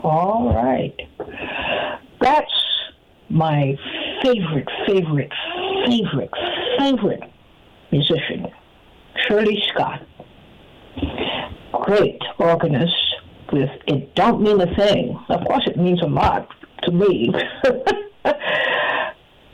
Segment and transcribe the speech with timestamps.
[0.00, 0.94] All right.
[2.20, 2.52] That's
[3.28, 3.76] my
[4.22, 5.32] favorite, favorite,
[5.86, 6.30] favorite,
[6.78, 7.22] favorite
[7.90, 8.46] musician,
[9.26, 10.02] Shirley Scott.
[11.72, 12.94] Great organist
[13.52, 15.18] with It Don't Mean a Thing.
[15.28, 16.48] Of course, it means a lot
[16.82, 17.32] to me.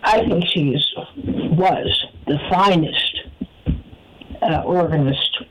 [0.03, 0.77] I think she
[1.57, 3.23] was the finest
[4.43, 5.45] uh, organist,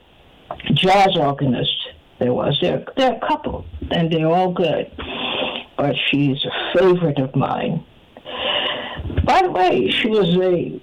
[0.74, 1.76] jazz organist
[2.20, 2.58] there was.
[2.62, 4.92] There, there are a couple, and they're all good,
[5.78, 7.86] but she's a favorite of mine.
[9.26, 10.82] By the way, she was a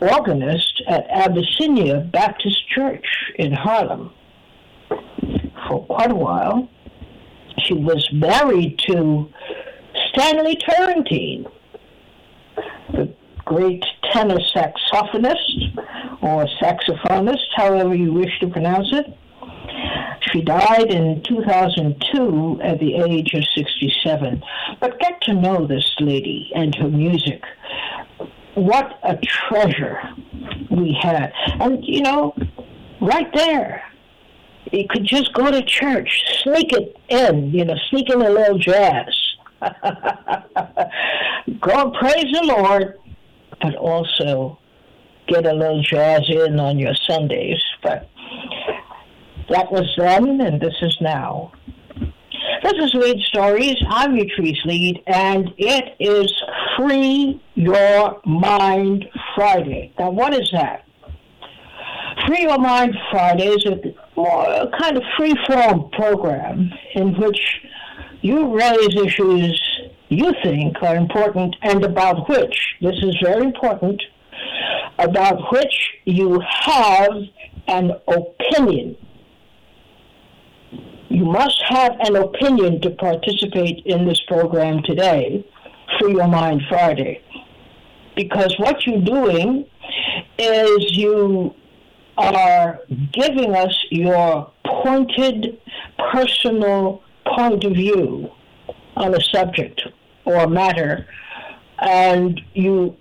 [0.00, 4.12] organist at Abyssinian Baptist Church in Harlem
[5.68, 6.68] for quite a while.
[7.64, 9.30] She was married to
[10.08, 11.46] Stanley Turrentine,
[12.92, 13.12] the
[13.44, 15.78] great tenor saxophonist
[16.20, 19.16] or saxophonist, however you wish to pronounce it.
[20.32, 24.42] She died in 2002 at the age of 67.
[24.80, 27.42] But get to know this lady and her music.
[28.54, 30.00] What a treasure
[30.70, 31.32] we had.
[31.60, 32.34] And, you know,
[33.00, 33.82] right there,
[34.72, 38.58] you could just go to church, sneak it in, you know, sneak in a little
[38.58, 39.06] jazz.
[39.60, 39.70] go
[41.72, 42.98] and praise the Lord,
[43.62, 44.58] but also
[45.28, 47.62] get a little jazz in on your Sundays.
[47.82, 48.08] But
[49.50, 51.52] that was then, and this is now.
[52.62, 53.76] This is Leid Stories.
[53.88, 56.32] I'm Utrice Leid, and it is
[56.76, 59.92] Free Your Mind Friday.
[59.98, 60.84] Now, what is that?
[62.26, 67.40] Free Your Mind Friday is a, a kind of free-form program in which
[68.22, 69.60] you raise issues
[70.08, 74.02] you think are important and about which, this is very important,
[74.98, 77.12] about which you have
[77.68, 78.96] an opinion.
[81.08, 85.46] You must have an opinion to participate in this program today,
[85.98, 87.22] Free Your Mind Friday.
[88.16, 89.66] Because what you're doing
[90.38, 91.54] is you
[92.18, 92.80] are
[93.12, 95.60] giving us your pointed
[96.12, 97.02] personal
[97.36, 98.30] point of view
[98.96, 99.82] on a subject
[100.24, 101.06] or matter,
[101.78, 102.96] and you,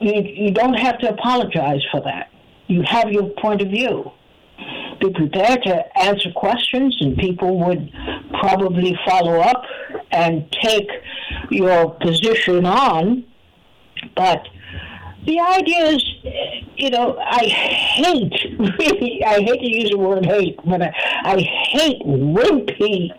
[0.00, 2.30] you you don't have to apologize for that.
[2.68, 4.10] You have your point of view
[5.00, 7.90] be prepared to answer questions, and people would
[8.40, 9.64] probably follow up
[10.10, 10.88] and take
[11.50, 13.24] your position on.
[14.16, 14.46] But
[15.26, 16.04] the idea is,
[16.76, 20.92] you know, I hate, really, I hate to use the word hate, but I,
[21.24, 23.10] I hate wimpy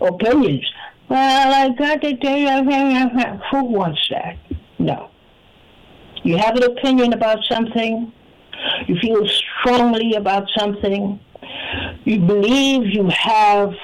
[0.00, 0.66] opinions.
[1.08, 4.38] Well, I got to tell you, who wants that?
[4.78, 5.10] No.
[6.22, 8.12] You have an opinion about something,
[8.86, 11.20] you feel strongly about something,
[12.04, 13.74] you believe you have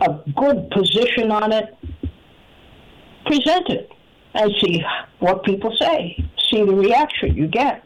[0.00, 1.76] a good position on it,
[3.26, 3.90] present it
[4.34, 4.84] and see
[5.18, 6.16] what people say,
[6.50, 7.84] see the reaction you get.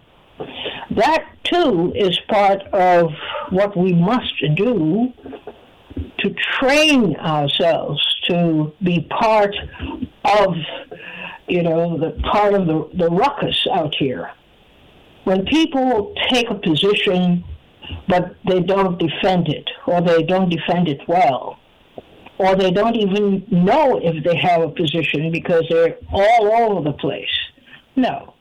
[0.91, 3.11] That too is part of
[3.51, 5.13] what we must do
[6.19, 9.55] to train ourselves to be part
[10.25, 10.55] of,
[11.49, 14.31] you know, the part of the, the ruckus out here
[15.25, 17.45] when people take a position
[18.09, 21.59] but they don't defend it or they don't defend it well
[22.39, 26.97] or they don't even know if they have a position because they're all over the
[26.97, 27.31] place.
[27.95, 28.35] No.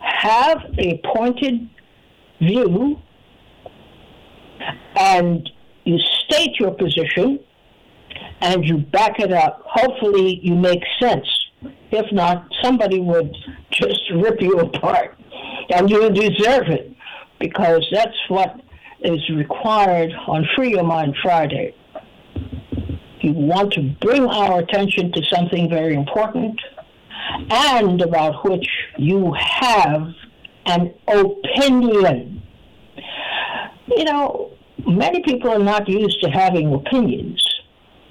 [0.00, 1.68] Have a pointed
[2.40, 3.00] view
[4.96, 5.48] and
[5.84, 7.40] you state your position
[8.40, 9.62] and you back it up.
[9.64, 11.26] Hopefully, you make sense.
[11.90, 13.34] If not, somebody would
[13.70, 15.17] just rip you apart
[15.70, 16.94] and you deserve it
[17.40, 18.60] because that's what
[19.00, 21.74] is required on Free Your Mind Friday.
[23.20, 26.60] You want to bring our attention to something very important
[27.50, 30.08] and about which you have
[30.66, 32.42] an opinion.
[33.88, 34.52] You know,
[34.86, 37.42] many people are not used to having opinions,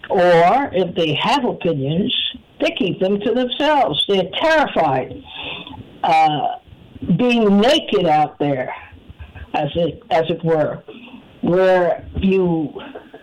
[0.10, 2.16] or if they have opinions,
[2.60, 4.04] they keep them to themselves.
[4.08, 5.24] They're terrified.
[6.04, 6.48] Uh,
[7.18, 8.74] being naked out there,
[9.54, 10.84] as it as it were,
[11.42, 12.74] where you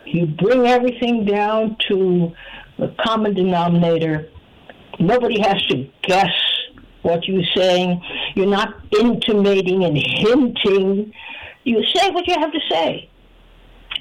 [0.04, 2.32] you bring everything down to
[2.78, 4.30] the common denominator.
[5.00, 6.32] Nobody has to guess
[7.02, 8.02] what you're saying.
[8.34, 11.12] You're not intimating and hinting.
[11.64, 13.10] You say what you have to say,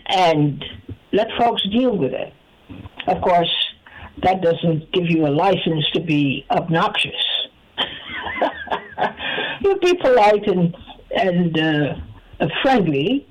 [0.07, 0.63] and
[1.11, 2.33] let folks deal with it.
[3.07, 3.51] Of course,
[4.21, 7.13] that doesn't give you a license to be obnoxious.
[9.61, 10.75] you be polite and
[11.15, 11.95] and uh,
[12.61, 13.25] friendly,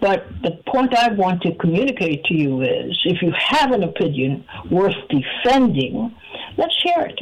[0.00, 4.44] But the point I want to communicate to you is if you have an opinion
[4.70, 6.12] worth defending,
[6.56, 7.20] let's hear it.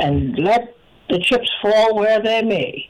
[0.00, 0.74] And let
[1.10, 2.88] the chips fall where they may.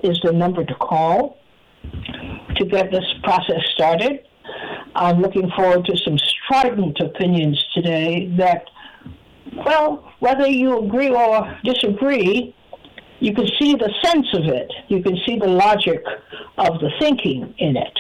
[0.05, 1.39] is the number to call
[2.57, 4.21] to get this process started.
[4.97, 8.65] I'm looking forward to some strident opinions today that,
[9.55, 12.55] well, whether you agree or disagree,
[13.21, 14.73] you can see the sense of it.
[14.89, 16.03] You can see the logic
[16.57, 17.99] of the thinking in it.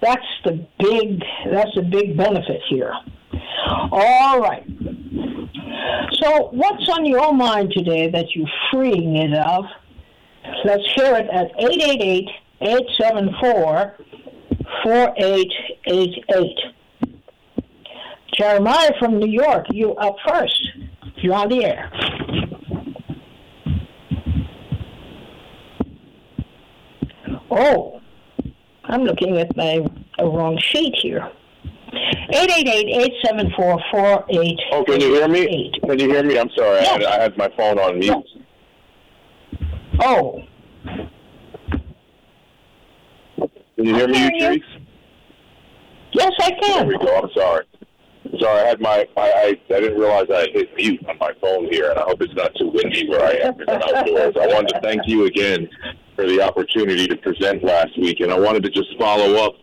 [0.00, 2.92] That's the big that's the big benefit here.
[3.90, 4.64] All right.
[6.22, 9.64] So what's on your mind today that you're freeing it of?
[10.64, 12.28] Let's hear it at 888
[12.60, 13.96] 874
[14.82, 16.58] 4888.
[18.34, 20.68] Jeremiah from New York, you up first.
[21.16, 21.90] You're on the air.
[27.50, 28.00] Oh,
[28.84, 29.80] I'm looking at my
[30.20, 31.30] wrong sheet here.
[32.30, 34.56] 888-874-4888.
[34.72, 35.72] Oh, can you hear me?
[35.86, 36.38] Can you hear me?
[36.38, 36.80] I'm sorry.
[36.80, 36.88] Yes.
[36.88, 38.26] I, had, I had my phone on mute.
[40.00, 40.42] Oh.
[43.76, 44.60] Can you hear me, you,
[46.12, 46.88] Yes, I can.
[46.88, 47.14] There we go.
[47.14, 47.66] I'm sorry.
[48.40, 51.32] Sorry, I had my I, I I didn't realize I had hit mute on my
[51.40, 54.34] phone here, and I hope it's not too windy where I am because I'm outdoors.
[54.40, 55.68] I wanted to thank you again
[56.16, 59.54] for the opportunity to present last week, and I wanted to just follow up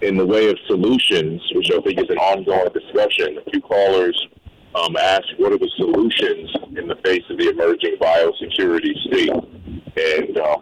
[0.00, 3.38] in the way of solutions, which I think is an ongoing discussion.
[3.38, 4.28] A few callers
[4.74, 10.38] um, asked what are the solutions in the face of the emerging biosecurity state, and
[10.38, 10.56] uh,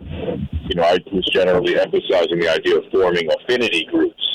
[0.68, 4.30] you know I was generally emphasizing the idea of forming affinity groups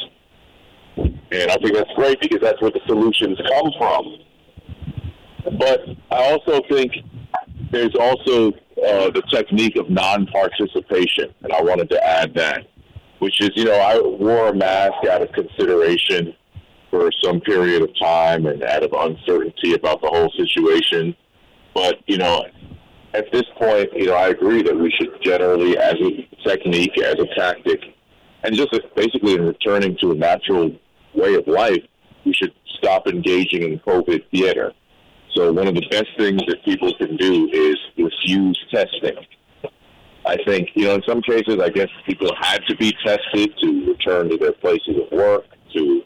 [1.32, 4.18] and I think that's great because that's where the solutions come from.
[5.60, 5.82] But
[6.12, 6.92] I also think
[7.72, 12.68] there's also uh, the technique of non-participation, and I wanted to add that,
[13.20, 16.34] which is, you know, I wore a mask out of consideration
[16.96, 21.16] for some period of time and out of uncertainty about the whole situation.
[21.74, 22.46] But, you know,
[23.14, 27.16] at this point, you know, I agree that we should generally, as a technique, as
[27.16, 27.82] a tactic,
[28.44, 30.72] and just basically in returning to a natural
[31.14, 31.84] way of life,
[32.26, 34.72] we should stop engaging in COVID theater.
[35.36, 39.18] So one of the best things that people can do is refuse testing.
[40.26, 43.86] I think, you know, in some cases, I guess people had to be tested to
[43.86, 46.02] return to their places of work, to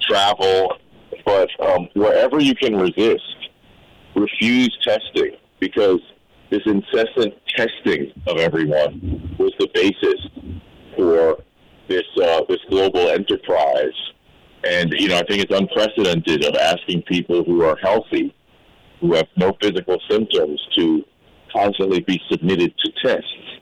[0.00, 0.76] travel.
[1.24, 3.50] But um, wherever you can resist,
[4.14, 6.00] refuse testing because
[6.50, 10.20] this incessant testing of everyone was the basis
[10.96, 11.42] for
[11.88, 13.94] this uh, this global enterprise
[14.66, 18.34] and, you know, I think it's unprecedented of asking people who are healthy,
[19.00, 21.04] who have no physical symptoms, to
[21.54, 23.60] constantly be submitted to tests.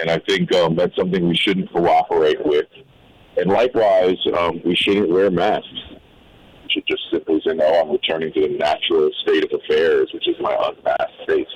[0.00, 2.66] And I think um, that's something we shouldn't cooperate with.
[3.36, 5.68] And likewise, um, we shouldn't wear masks.
[6.64, 10.28] We should just simply say, no, I'm returning to the natural state of affairs, which
[10.28, 11.46] is my unmasked state.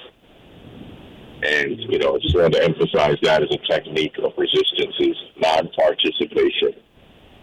[1.42, 5.16] And, you know, I just wanted to emphasize that as a technique of resistance is
[5.36, 6.74] non-participation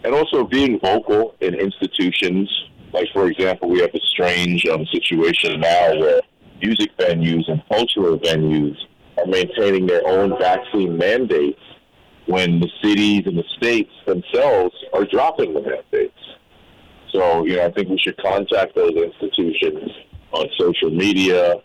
[0.03, 2.49] and also being vocal in institutions.
[2.93, 6.21] Like, for example, we have a strange um, situation now where
[6.61, 8.75] music venues and cultural venues
[9.17, 11.61] are maintaining their own vaccine mandates
[12.27, 16.17] when the cities and the states themselves are dropping the mandates.
[17.11, 19.91] So, you know, I think we should contact those institutions
[20.31, 21.55] on social media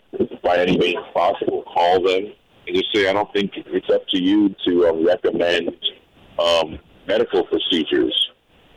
[0.43, 1.63] by any means possible.
[1.63, 2.33] Call them
[2.67, 5.73] and just say, I don't think it's up to you to um, recommend
[6.37, 8.13] um, medical procedures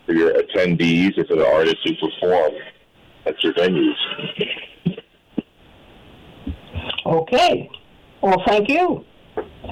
[0.06, 2.52] for your attendees or for the artists who perform
[3.26, 3.96] at your venues.
[7.04, 7.70] Okay.
[8.22, 9.04] Well, thank you.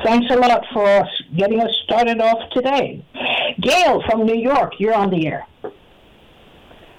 [0.04, 1.04] Thanks a lot for
[1.36, 3.04] getting us started off today.
[3.60, 5.46] Gail from New York, you're on the air.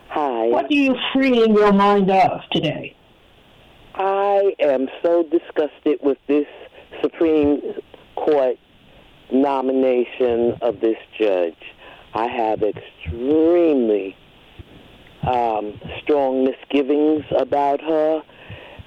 [0.10, 0.48] Hi.
[0.48, 2.96] What are you freeing your mind of today?
[3.96, 6.48] I am so disgusted with this
[7.02, 7.62] Supreme
[8.16, 8.58] Court
[9.32, 11.56] nomination of this judge.
[12.14, 14.18] I have extremely
[15.24, 18.24] um, strong misgivings about her.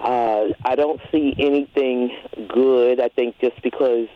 [0.03, 2.11] Uh, I don't see anything
[2.49, 3.01] good.
[3.01, 4.09] I think just because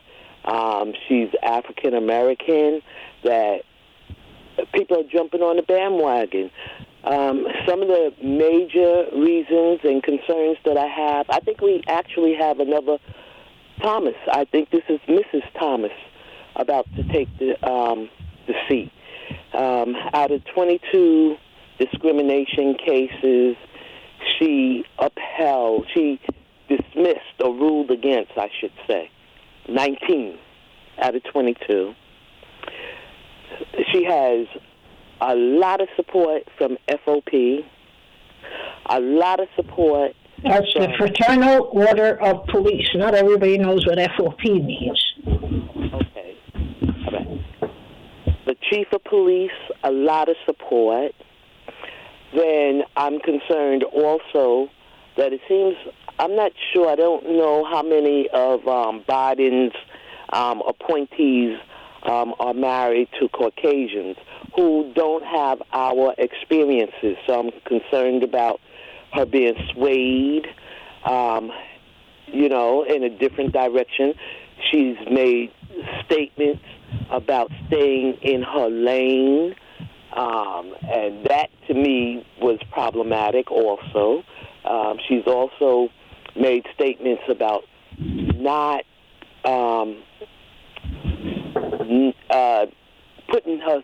[0.44, 2.82] um, she's African American,
[3.22, 3.62] that
[4.74, 6.50] people are jumping on the bandwagon.
[7.04, 12.34] Um, some of the major reasons and concerns that I have, I think we actually
[12.34, 12.98] have another
[13.80, 14.16] Thomas.
[14.32, 15.44] I think this is Mrs.
[15.58, 15.92] Thomas
[16.56, 18.08] about to take the um,
[18.46, 18.90] the seat.
[19.54, 21.36] Um, out of 22
[21.78, 23.56] discrimination cases,
[24.38, 26.20] she upheld, she
[26.68, 29.10] dismissed or ruled against, I should say,
[29.68, 30.38] 19
[31.02, 31.94] out of 22.
[33.92, 34.46] She has
[35.20, 37.64] a lot of support from FOP,
[38.90, 40.12] a lot of support.
[40.42, 42.88] That's the Fraternal Order of Police.
[42.94, 45.02] Not everybody knows what FOP means.
[45.26, 46.36] Okay.
[47.06, 47.40] All right.
[48.46, 49.50] The chief of police,
[49.82, 51.12] a lot of support.
[52.36, 54.70] Then I'm concerned also
[55.16, 55.74] that it seems
[56.18, 56.90] I'm not sure.
[56.90, 59.74] I don't know how many of um, Biden's
[60.32, 61.58] um, appointees
[62.04, 64.16] um, are married to Caucasians
[64.54, 67.16] who don't have our experiences.
[67.26, 68.60] So I'm concerned about
[69.12, 70.46] her being swayed,
[71.04, 71.50] um,
[72.26, 74.14] you know, in a different direction.
[74.70, 75.52] She's made
[76.04, 76.64] statements
[77.10, 79.54] about staying in her lane,
[80.14, 84.22] um, and that to me was problematic also.
[84.64, 85.88] Um, she's also
[86.34, 87.64] made statements about
[87.98, 88.84] not
[89.44, 90.02] um,
[92.30, 92.66] uh,
[93.28, 93.82] putting her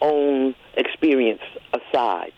[0.00, 2.32] own experience aside.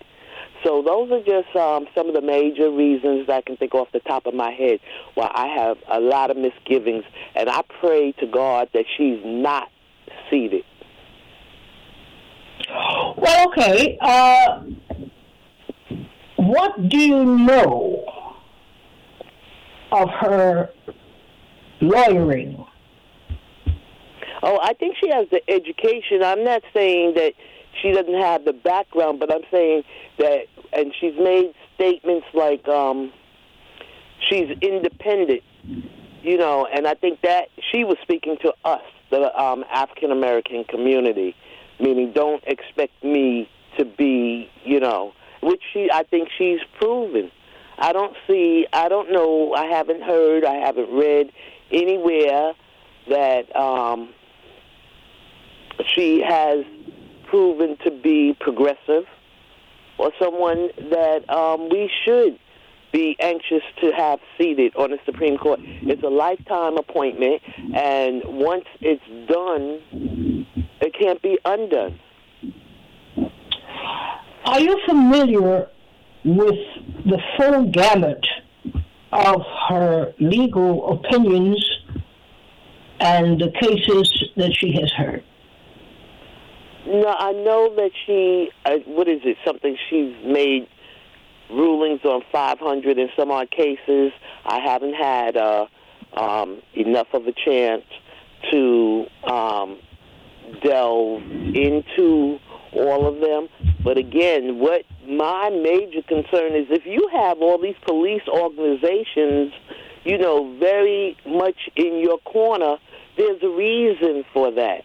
[0.64, 4.00] So those are just um, some of the major reasons I can think off the
[4.00, 4.78] top of my head
[5.14, 9.70] why I have a lot of misgivings, and I pray to God that she's not
[10.30, 10.64] seated.
[13.16, 13.98] Well, okay.
[14.00, 14.62] Uh,
[16.36, 18.04] what do you know
[19.92, 20.70] of her
[21.80, 22.64] lawyering?
[24.42, 26.22] Oh, I think she has the education.
[26.24, 27.34] I'm not saying that
[27.80, 29.84] she doesn't have the background, but I'm saying
[30.18, 33.12] that, and she's made statements like um,
[34.28, 35.42] she's independent,
[36.22, 40.64] you know, and I think that she was speaking to us, the um, African American
[40.64, 41.36] community,
[41.82, 43.48] meaning don't expect me
[43.78, 45.12] to be, you know,
[45.42, 47.30] which she, I think she's proven.
[47.78, 51.32] I don't see, I don't know, I haven't heard, I haven't read
[51.70, 52.52] anywhere
[53.08, 54.10] that um,
[55.94, 56.64] she has
[57.28, 59.04] proven to be progressive
[59.98, 62.38] or someone that um, we should
[62.92, 65.60] be anxious to have seated on the Supreme Court.
[65.62, 67.40] It's a lifetime appointment,
[67.74, 70.31] and once it's done,
[71.02, 71.98] can't be undone.
[74.44, 75.68] Are you familiar
[76.24, 76.58] with
[77.06, 78.24] the full gamut
[79.12, 81.64] of her legal opinions
[83.00, 85.24] and the cases that she has heard?
[86.86, 90.66] No, I know that she, uh, what is it, something she's made
[91.50, 94.12] rulings on 500 in some odd cases.
[94.44, 95.66] I haven't had uh,
[96.14, 97.84] um, enough of a chance
[98.50, 99.78] to um,
[100.62, 102.38] delve into
[102.72, 103.48] all of them.
[103.84, 109.52] But again, what my major concern is if you have all these police organizations,
[110.04, 112.76] you know, very much in your corner,
[113.16, 114.84] there's a reason for that.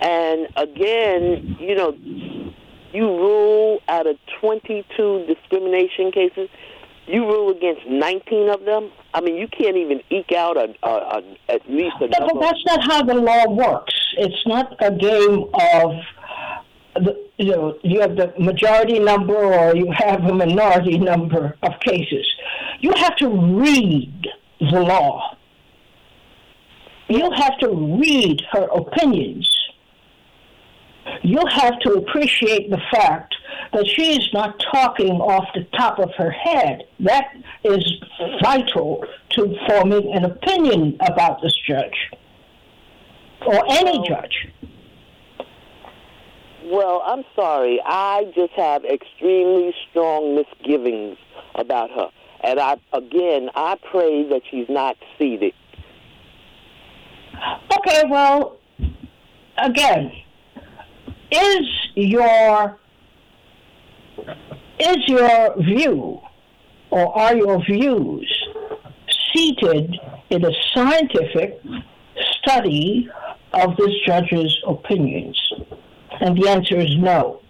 [0.00, 1.96] And again, you know,
[2.92, 6.48] you rule out of 22 discrimination cases,
[7.06, 8.90] you rule against 19 of them.
[9.12, 12.08] I mean, you can't even eke out a, a, a at least a.
[12.08, 13.94] But, but that's not how the law works.
[14.16, 15.92] It's not a game of.
[16.96, 21.72] The, you know, you have the majority number or you have a minority number of
[21.80, 22.24] cases.
[22.78, 24.28] You have to read
[24.60, 25.36] the law.
[27.08, 29.50] You have to read her opinions
[31.22, 33.34] you have to appreciate the fact
[33.72, 36.82] that she is not talking off the top of her head.
[37.00, 37.34] That
[37.64, 37.84] is
[38.42, 42.10] vital to forming an opinion about this judge
[43.46, 44.48] or any judge.
[46.64, 47.80] Well, I'm sorry.
[47.84, 51.18] I just have extremely strong misgivings
[51.54, 52.10] about her.
[52.42, 55.52] And I again, I pray that she's not seated.
[57.76, 58.58] Okay, well,
[59.58, 60.12] again,
[61.34, 62.78] is your
[64.78, 66.20] is your view
[66.90, 68.48] or are your views
[69.32, 69.96] seated
[70.30, 71.60] in a scientific
[72.38, 73.08] study
[73.52, 75.38] of this judge's opinions?
[76.20, 77.40] And the answer is no.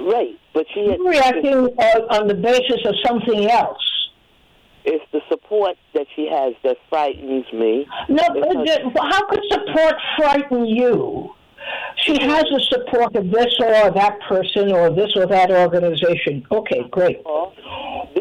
[0.00, 3.78] Right, but she You're reacting on, on the basis of something else.
[4.84, 7.86] It's the support that she has that frightens me.
[8.08, 8.22] No,
[9.00, 11.34] how could support frighten you?
[11.96, 16.46] She has the support of this or that person or this or that organization.
[16.50, 17.22] Okay, great.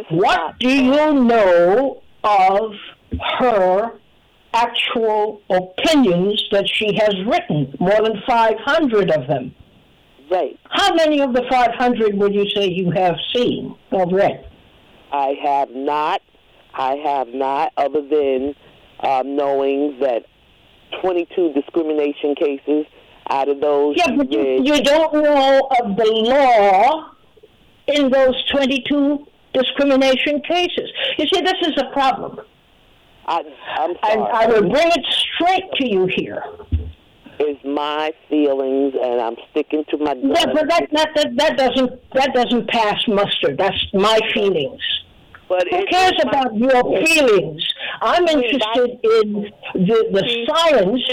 [0.09, 2.71] What do you know of
[3.39, 4.00] her
[4.53, 7.75] actual opinions that she has written?
[7.79, 9.53] More than 500 of them.
[10.31, 10.57] Right.
[10.69, 14.47] How many of the 500 would you say you have seen or read?
[15.12, 16.21] I have not.
[16.73, 18.55] I have not, other than
[19.01, 20.25] um, knowing that
[21.01, 22.85] 22 discrimination cases
[23.30, 23.96] out of those.
[23.98, 27.12] Yeah, but you, you don't know of the law
[27.88, 30.89] in those 22 discrimination cases.
[31.18, 32.39] You see, this is a problem.
[33.25, 33.42] I,
[33.77, 34.32] I'm sorry.
[34.34, 36.44] I will bring it straight to you here.
[37.39, 42.12] is my feelings, and I'm sticking to my Yeah, but that, that, that, that doesn't
[42.13, 43.56] that doesn't pass muster.
[43.56, 44.82] That's my feelings.
[45.48, 47.63] But Who cares my- about your feelings?
[48.01, 51.03] I'm interested in the, the science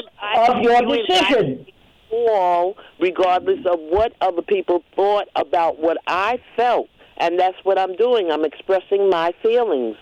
[0.49, 1.67] of your decision.
[2.12, 6.88] All, regardless of what other people thought about what I felt.
[7.17, 8.31] And that's what I'm doing.
[8.31, 9.97] I'm expressing my feelings.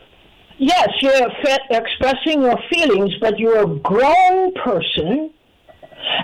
[0.59, 5.31] Yes, you're fe- expressing your feelings, but you're a grown person,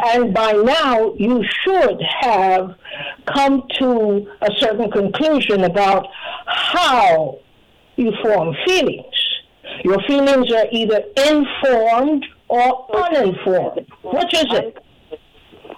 [0.06, 2.74] and by now you should have
[3.32, 6.08] come to a certain conclusion about
[6.46, 7.38] how
[7.96, 9.14] you form feelings.
[9.84, 13.86] Your feelings are either informed or uninformed.
[14.02, 14.83] Which is it?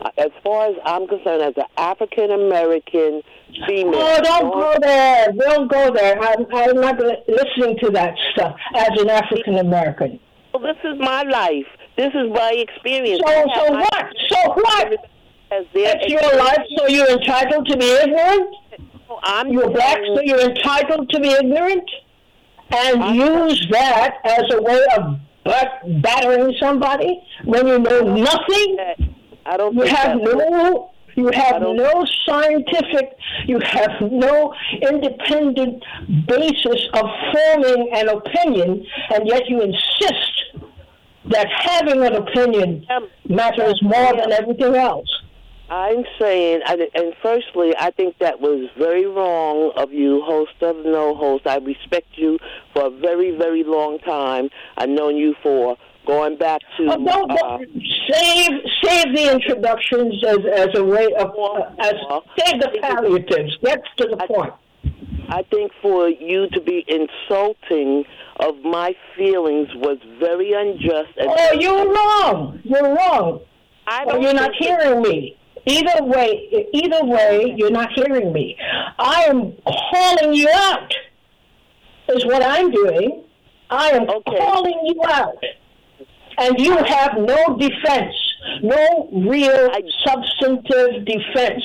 [0.00, 3.22] Uh, as far as I'm concerned, as an African American
[3.66, 5.32] female, Oh, don't go there.
[5.32, 6.20] Don't go there.
[6.20, 10.20] I'm, I'm not li- listening to that stuff as an African American.
[10.52, 11.66] Well, this is my life.
[11.96, 13.22] This is my experience.
[13.26, 14.06] So, I so what?
[14.28, 14.92] So what?
[15.50, 18.54] As It's your life, so you're entitled to be ignorant.
[19.22, 21.88] I'm You're black, so you're entitled to be ignorant,
[22.70, 28.78] and use that as a way of butt battering somebody when you know nothing.
[29.46, 30.90] I don't You have no.
[31.14, 35.82] You have no scientific, you have no independent
[36.26, 38.84] basis of forming an opinion,
[39.14, 40.66] and yet you insist
[41.30, 42.86] that having an opinion
[43.30, 45.08] matters more than everything else.
[45.70, 51.14] I'm saying, and firstly, I think that was very wrong of you, host of no
[51.14, 51.46] host.
[51.46, 52.38] I respect you
[52.72, 54.50] for a very, very long time.
[54.76, 55.76] I've known you for
[56.06, 56.84] going back to.
[56.90, 57.68] Oh, don't, uh, don't
[58.10, 58.50] save
[58.82, 61.94] save the introductions as, as a way of uh, as
[62.38, 63.56] save the palliatives.
[63.62, 64.54] Get to the point.
[65.28, 68.04] I think for you to be insulting
[68.38, 71.10] of my feelings was very unjust.
[71.16, 72.60] And Oh, you're wrong.
[72.62, 73.40] You're wrong.
[73.88, 75.36] I Or you're not hearing me.
[75.66, 78.56] Either way, either way, you're not hearing me.
[78.98, 80.92] I am calling you out.
[82.08, 83.24] Is what I'm doing.
[83.68, 84.38] I am Okay.
[84.38, 85.42] calling you out,
[86.38, 88.14] and you have no defense,
[88.62, 89.70] no real
[90.06, 91.64] substantive defense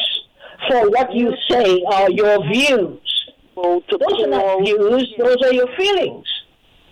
[0.68, 3.32] for what you say are your views.
[3.58, 5.14] Oh, those are not views.
[5.18, 6.28] Those are your feelings.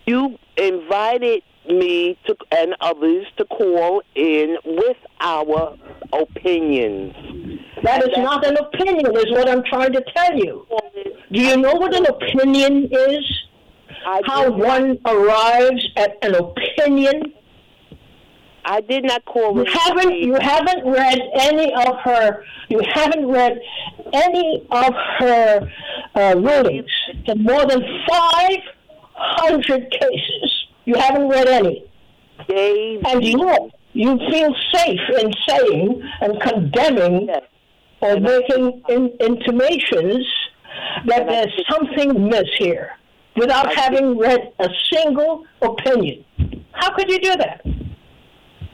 [0.06, 5.78] you invited me to and others to call in with our
[6.13, 7.13] opinions.
[7.84, 9.15] That is not an opinion.
[9.15, 10.65] Is what I'm trying to tell you.
[11.32, 13.24] Do you know what an opinion is?
[14.26, 17.34] How one arrives at an opinion.
[18.69, 23.60] I did not call You haven't you haven't read any of her you haven't read
[24.13, 25.71] any of her
[26.15, 26.91] uh, rulings
[27.25, 28.60] in more than five
[29.15, 30.65] hundred cases.
[30.86, 31.84] You haven't read any,
[32.47, 37.43] gave and you you feel safe in saying and condemning Yes.
[38.01, 40.25] or making in, intimations
[41.08, 42.91] that there's something amiss here
[43.36, 46.23] without having read a single opinion.
[46.71, 47.65] How could you do that?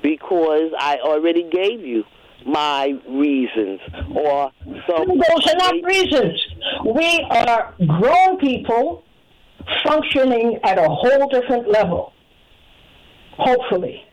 [0.05, 2.03] Because I already gave you
[2.45, 3.79] my reasons
[4.15, 4.51] or
[4.87, 5.07] some.
[5.07, 6.39] Those are not reasons.
[6.85, 9.03] We are grown people
[9.83, 12.13] functioning at a whole different level.
[13.39, 14.03] Hopefully.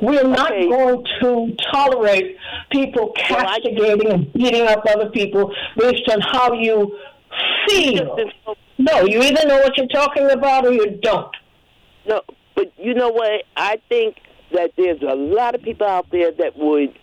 [0.00, 0.68] We're not Okay.
[0.68, 2.36] going to tolerate
[2.70, 6.96] people castigating and beating up other people based on how you
[7.68, 8.16] feel.
[8.78, 11.34] No, you either know what you're talking about or you don't.
[12.06, 12.22] No,
[12.54, 13.42] but you know what?
[13.56, 14.16] I think
[14.54, 16.98] that there's a lot of people out there that would,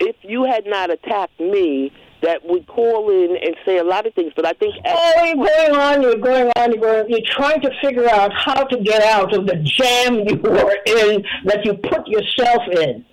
[0.00, 4.14] if you had not attacked me, that would call in and say a lot of
[4.14, 4.32] things.
[4.34, 7.10] But I think Oh, you're going on, you're going on, you're going.
[7.10, 11.22] You're trying to figure out how to get out of the jam you were in
[11.44, 13.04] that you put yourself in.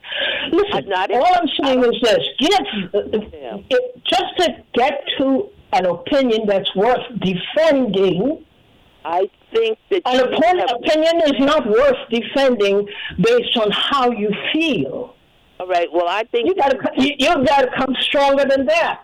[0.52, 2.62] Listen, I'm all I'm saying is this: get
[2.94, 3.58] Yeah.
[3.70, 8.46] it, just to get to an opinion that's worth defending.
[9.06, 12.88] I think that An opinion, have, opinion is not worth defending
[13.20, 15.16] based on how you feel.
[15.60, 15.88] all right.
[15.94, 19.02] Well, I think You got you, you've got to come stronger than that.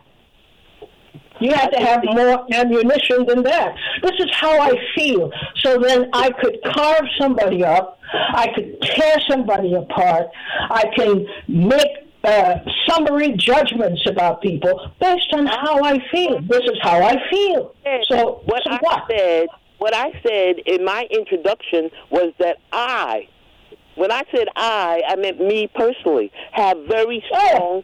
[1.41, 3.73] You have to have more ammunition than that.
[4.01, 5.31] This is how I feel.
[5.63, 7.97] So then I could carve somebody up.
[8.11, 10.27] I could tear somebody apart.
[10.69, 11.87] I can make
[12.25, 12.55] uh,
[12.89, 16.41] summary judgments about people based on how I feel.
[16.41, 17.73] This is how I feel.
[18.09, 19.03] So, what so I what?
[19.09, 19.47] said
[19.79, 23.27] what I said in my introduction was that I,
[23.95, 27.83] when I said I, I meant me personally, have very strong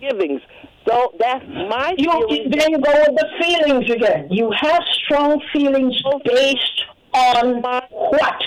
[0.00, 0.42] givings.
[0.86, 2.50] So that's my You, feeling.
[2.50, 4.28] there you go with the feelings again.
[4.30, 6.82] You have strong feelings based
[7.12, 8.40] on what?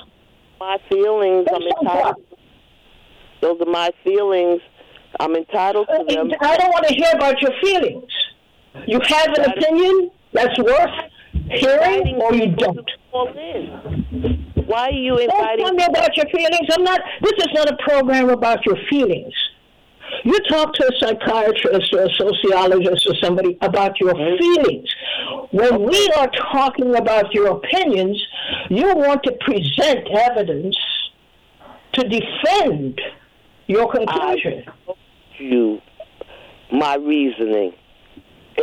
[0.60, 1.48] My feelings.
[1.54, 2.26] I'm entitled.
[3.42, 4.62] Those are my feelings.
[5.20, 6.32] I'm entitled to them.
[6.42, 8.12] I don't want to hear about your feelings.
[8.88, 10.90] You have an opinion that's worth
[11.50, 12.76] hearing, or you don't.
[12.76, 14.54] to call in.
[14.66, 15.66] Why are you Don't inviting?
[15.66, 16.68] tell me about your feelings.
[16.72, 17.02] I'm not.
[17.22, 19.34] This is not a program about your feelings.
[20.24, 24.38] You talk to a psychiatrist or a sociologist or somebody about your mm-hmm.
[24.38, 24.90] feelings.
[25.52, 28.22] When we are talking about your opinions,
[28.70, 30.78] you want to present evidence
[31.94, 33.00] to defend
[33.68, 34.66] your conclusion.
[35.38, 35.82] you
[36.72, 37.74] my reasoning.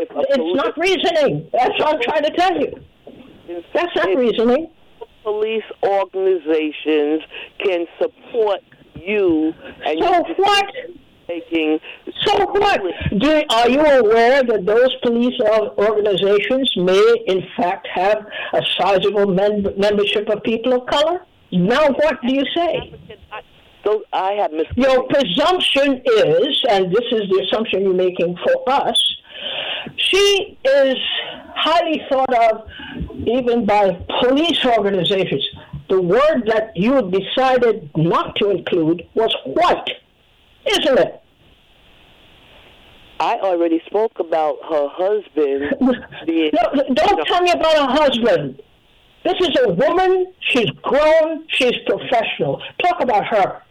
[0.01, 1.49] It's not reasoning.
[1.53, 3.63] That's what I'm trying to tell you.
[3.75, 4.71] That's not reasoning.
[5.23, 7.23] police organizations
[7.59, 8.61] can support
[8.95, 9.53] you
[9.85, 10.67] and So you what?
[11.27, 11.81] taking
[12.25, 12.81] So what?
[13.19, 15.39] Do, are you aware that those police
[15.79, 21.25] organizations may, in fact, have a sizable mem- membership of people of color?
[21.53, 22.93] Now, what do you say?
[23.85, 28.69] So I have mis- Your presumption is, and this is the assumption you're making for
[28.73, 29.16] us,
[29.97, 30.97] she is
[31.55, 32.69] highly thought of
[33.27, 35.47] even by police organizations.
[35.89, 39.91] The word that you decided not to include was white,
[40.67, 41.23] isn't it?
[43.19, 45.97] I already spoke about her husband
[46.27, 48.61] being No, don't tell me about her husband.
[49.25, 50.33] This is a woman.
[50.41, 51.45] She's grown.
[51.49, 52.63] She's professional.
[52.83, 53.63] Talk about her.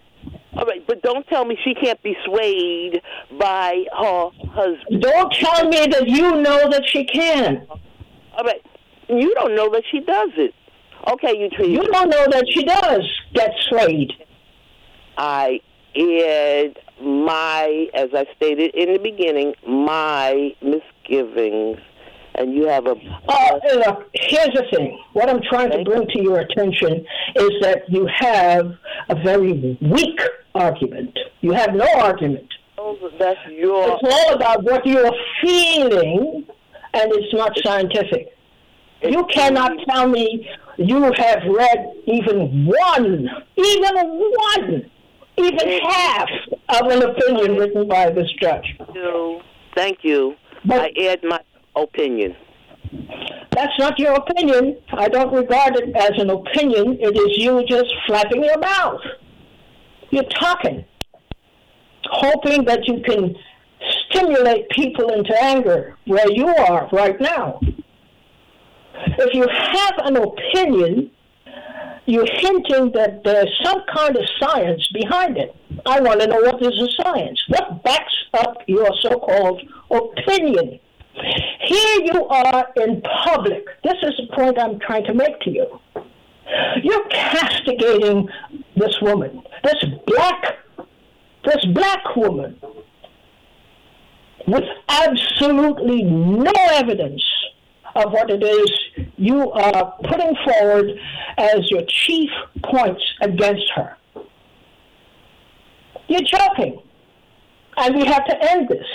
[0.55, 3.01] All right, but don't tell me she can't be swayed
[3.37, 5.01] by her husband.
[5.01, 7.67] Don't tell me that you know that she can.
[7.69, 8.61] All right,
[9.09, 10.53] you don't know that she does it.
[11.07, 14.11] Okay, you treat You don't know that she does get swayed.
[15.17, 15.59] I
[15.93, 21.79] aired my, as I stated in the beginning, my misgivings,
[22.35, 22.95] and you have a.
[23.27, 24.99] Uh, look, here's the thing.
[25.13, 28.73] What I'm trying to bring to your attention is that you have
[29.09, 30.19] a very weak
[30.55, 31.17] argument.
[31.41, 32.47] You have no argument.
[33.19, 33.97] That's your.
[34.01, 36.45] It's all about what you're feeling,
[36.93, 38.35] and it's not scientific.
[39.01, 44.91] You cannot tell me you have read even one, even one,
[45.37, 46.29] even half
[46.69, 48.77] of an opinion written by this judge.
[48.93, 49.41] you.
[49.75, 50.35] Thank you.
[50.69, 51.39] I add my
[51.75, 52.35] opinion.
[53.51, 54.77] That's not your opinion.
[54.93, 56.97] I don't regard it as an opinion.
[56.99, 59.01] It is you just flapping your mouth.
[60.15, 60.85] You're talking,
[62.05, 63.35] hoping that you can
[64.07, 67.59] stimulate people into anger where you are right now.
[68.95, 71.11] If you have an opinion,
[72.05, 75.53] you're hinting that there's some kind of science behind it.
[75.85, 77.43] I want to know what is the science.
[77.49, 80.79] What backs up your so-called opinion?
[81.65, 83.65] Here you are in public.
[83.83, 85.81] This is the point I'm trying to make to you.
[86.83, 88.29] You're castigating
[88.75, 90.59] this woman, this black,
[91.43, 92.59] this black woman,
[94.47, 97.23] with absolutely no evidence
[97.95, 98.69] of what it is
[99.17, 100.91] you are putting forward
[101.37, 102.29] as your chief
[102.63, 103.97] points against her.
[106.07, 106.81] You're joking.
[107.77, 108.87] And we have to end this.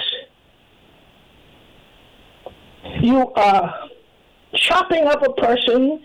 [3.02, 3.88] You are
[4.54, 6.02] chopping up a person,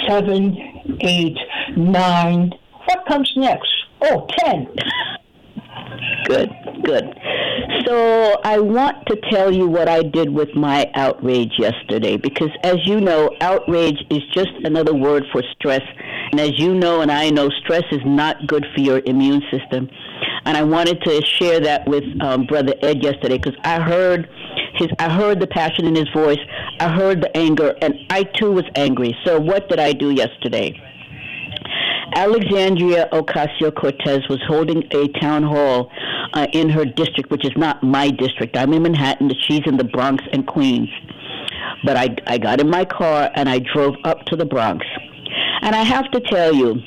[0.07, 0.57] seven,
[1.01, 1.37] eight,
[1.75, 2.51] nine.
[2.85, 3.69] What comes next?
[4.01, 4.67] Oh, ten.
[6.25, 6.49] Good,
[6.83, 7.03] good.
[7.85, 12.77] So I want to tell you what I did with my outrage yesterday because, as
[12.85, 15.81] you know, outrage is just another word for stress.
[16.31, 19.89] And as you know, and I know, stress is not good for your immune system.
[20.45, 24.29] And I wanted to share that with um, Brother Ed yesterday because I heard
[24.75, 26.39] his, I heard the passion in his voice,
[26.79, 29.15] I heard the anger, and I too was angry.
[29.25, 30.79] So what did I do yesterday?
[32.15, 35.91] Alexandria Ocasio Cortez was holding a town hall
[36.33, 38.57] uh, in her district, which is not my district.
[38.57, 40.89] I'm in Manhattan, she's in the Bronx and Queens.
[41.83, 44.85] But I, I got in my car and I drove up to the Bronx.
[45.61, 46.81] And I have to tell you,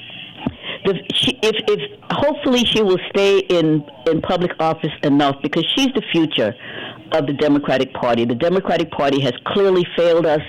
[1.14, 6.03] she, if, if hopefully she will stay in, in public office enough because she's the
[6.12, 6.55] future
[7.14, 8.25] of the Democratic Party.
[8.25, 10.40] The Democratic Party has clearly failed us.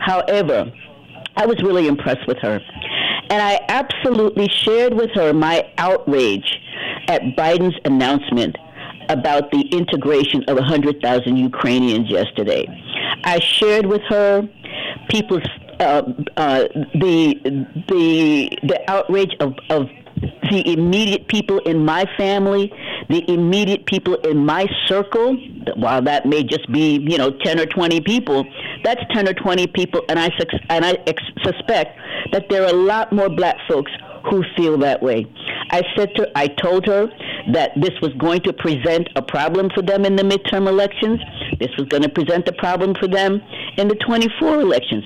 [0.00, 0.70] However,
[1.36, 2.60] I was really impressed with her.
[3.28, 6.60] And I absolutely shared with her my outrage
[7.08, 8.56] at Biden's announcement
[9.08, 12.66] about the integration of 100,000 Ukrainians yesterday.
[13.24, 14.48] I shared with her
[15.08, 15.46] people's
[15.78, 16.02] uh,
[16.36, 17.34] uh, the
[17.88, 19.88] the the outrage of, of
[20.50, 22.72] the immediate people in my family,
[23.08, 25.36] the immediate people in my circle,
[25.76, 28.44] while that may just be, you know, 10 or 20 people,
[28.84, 30.30] that's 10 or 20 people, and I,
[30.70, 31.98] and I ex- suspect
[32.32, 33.90] that there are a lot more black folks
[34.28, 35.26] who feel that way.
[35.70, 37.08] I said to I told her
[37.52, 41.20] that this was going to present a problem for them in the midterm elections.
[41.58, 43.40] This was going to present a problem for them
[43.76, 45.04] in the 24 elections.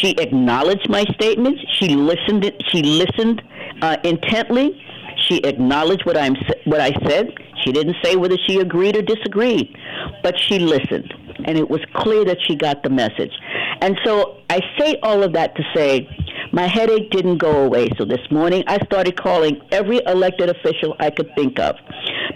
[0.00, 1.60] She acknowledged my statements.
[1.74, 2.50] She listened.
[2.70, 3.42] She listened
[3.82, 4.82] uh, intently.
[5.28, 7.32] She acknowledged what I'm what I said.
[7.64, 9.76] She didn't say whether she agreed or disagreed,
[10.22, 11.12] but she listened,
[11.46, 13.32] and it was clear that she got the message.
[13.80, 16.08] And so I say all of that to say
[16.56, 17.90] my headache didn't go away.
[17.98, 21.76] So this morning I started calling every elected official I could think of.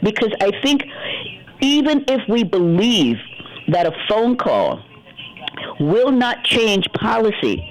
[0.02, 0.83] Because I think
[1.62, 3.16] even if we believe
[3.68, 4.85] that a phone call
[5.80, 7.66] will not change policy,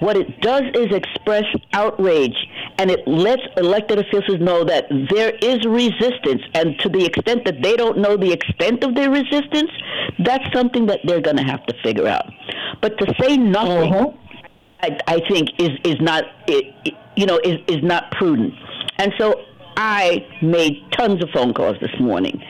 [0.00, 5.64] what it does is express outrage and it lets elected officials know that there is
[5.64, 6.42] resistance.
[6.54, 9.70] And to the extent that they don't know the extent of their resistance,
[10.18, 12.26] that's something that they're going to have to figure out.
[12.80, 13.94] But to say nothing.
[13.94, 14.12] Uh-huh
[14.82, 18.52] I, I think is is not you know is is not prudent,
[18.98, 19.44] and so
[19.76, 22.42] I made tons of phone calls this morning.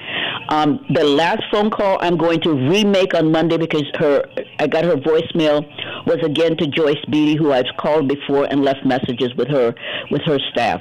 [0.49, 4.25] Um, the last phone call I'm going to remake on Monday because her
[4.59, 5.66] I got her voicemail
[6.07, 9.75] was again to Joyce Beatty, who I've called before and left messages with her
[10.11, 10.81] with her staff.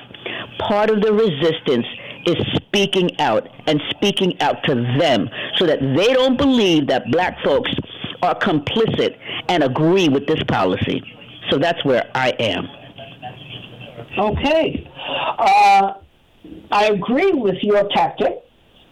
[0.59, 1.85] Part of the resistance
[2.25, 7.37] is speaking out and speaking out to them so that they don't believe that black
[7.43, 7.71] folks
[8.21, 9.17] are complicit
[9.49, 11.01] and agree with this policy.
[11.51, 12.67] So that's where I am.
[14.17, 14.89] Okay.
[15.37, 15.93] Uh,
[16.71, 18.43] I agree with your tactic.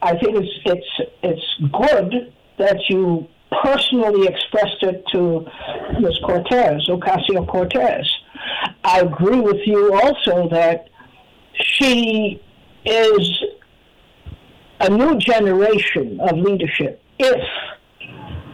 [0.01, 3.27] I think it's it's it's good that you
[3.63, 5.47] personally expressed it to
[5.99, 6.19] Ms.
[6.25, 8.05] Cortez, Ocasio Cortez.
[8.83, 10.89] I agree with you also that
[11.53, 12.41] she
[12.85, 13.43] is
[14.81, 17.41] a new generation of leadership if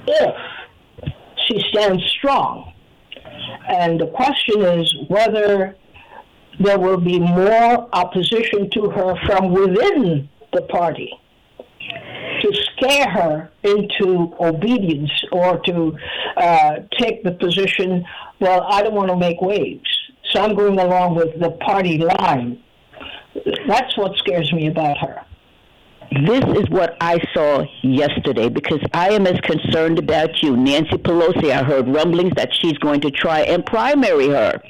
[0.07, 0.35] if
[1.47, 2.71] she stands strong
[3.67, 5.75] and the question is whether
[6.59, 11.11] there will be more opposition to her from within the party
[12.41, 15.97] to scare her into obedience or to
[16.37, 18.05] uh, take the position,
[18.39, 19.89] well, I don't want to make waves,
[20.31, 22.61] so I'm going along with the party line.
[23.67, 25.24] That's what scares me about her.
[26.11, 30.55] This is what I saw yesterday because I am as concerned about you.
[30.55, 34.61] Nancy Pelosi, I heard rumblings that she's going to try and primary her.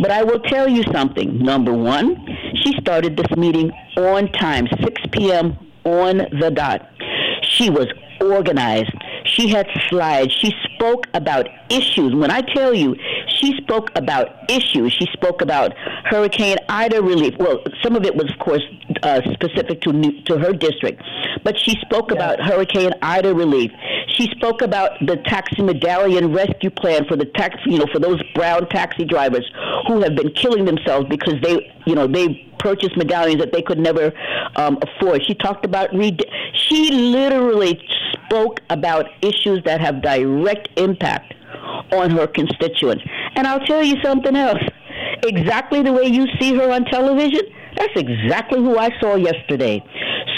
[0.00, 1.38] But I will tell you something.
[1.38, 2.24] Number one,
[2.62, 5.56] she started this meeting on time, 6 p.m.
[5.84, 6.88] on the dot.
[7.42, 7.86] She was
[8.20, 8.92] organized.
[9.24, 10.32] She had slides.
[10.32, 12.12] She spoke about issues.
[12.12, 12.96] When I tell you,
[13.28, 14.92] she spoke about issues.
[14.92, 15.72] She spoke about
[16.04, 17.34] Hurricane Ida relief.
[17.38, 18.62] Well, some of it was, of course,
[19.04, 21.00] uh, specific to New, to her district,
[21.44, 22.16] but she spoke yeah.
[22.16, 23.70] about Hurricane Ida relief.
[24.08, 28.20] She spoke about the taxi medallion rescue plan for the tax, you know, for those
[28.34, 29.48] brown taxi drivers
[29.86, 33.78] who have been killing themselves because they, you know, they purchased medallions that they could
[33.78, 34.12] never
[34.56, 35.24] um, afford.
[35.26, 36.16] She talked about re-
[36.54, 37.80] she literally
[38.32, 41.34] spoke about issues that have direct impact
[41.92, 43.04] on her constituents.
[43.36, 44.62] And I'll tell you something else.
[45.24, 47.42] Exactly the way you see her on television,
[47.76, 49.82] that's exactly who I saw yesterday.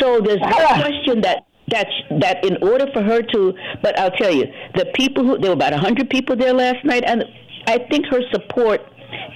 [0.01, 0.81] So there's no ah.
[0.81, 1.88] question that that
[2.20, 4.44] that in order for her to but I'll tell you,
[4.75, 7.25] the people who there were about a hundred people there last night and
[7.66, 8.83] I think her support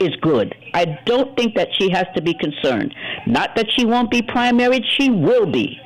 [0.00, 0.54] is good.
[0.74, 2.94] I don't think that she has to be concerned.
[3.26, 5.78] Not that she won't be primaried, she will be.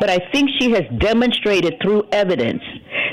[0.00, 2.62] But I think she has demonstrated through evidence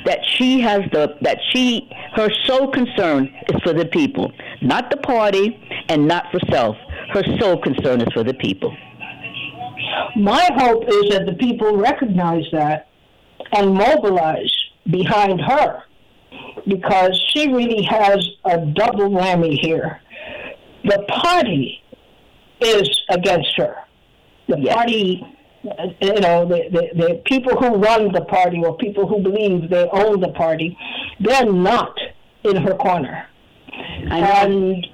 [0.05, 4.97] that she has the that she her sole concern is for the people, not the
[4.97, 5.59] party
[5.89, 6.75] and not for self.
[7.13, 8.75] Her sole concern is for the people.
[10.15, 12.87] My hope is that the people recognize that
[13.53, 14.53] and mobilize
[14.89, 15.83] behind her
[16.67, 20.01] because she really has a double whammy here.
[20.83, 21.81] The party
[22.61, 23.75] is against her.
[24.47, 24.75] The yes.
[24.75, 25.23] party
[25.63, 29.87] you know, the, the, the people who run the party or people who believe they
[29.91, 30.77] own the party,
[31.19, 31.95] they're not
[32.43, 33.27] in her corner.
[33.73, 34.85] And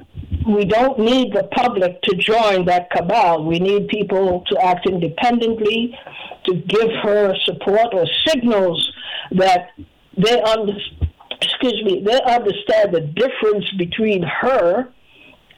[0.47, 3.45] we don't need the public to join that cabal.
[3.45, 5.97] We need people to act independently,
[6.45, 8.91] to give her support or signals
[9.31, 9.69] that
[10.17, 10.93] they understand.
[11.39, 14.89] Excuse me, they understand the difference between her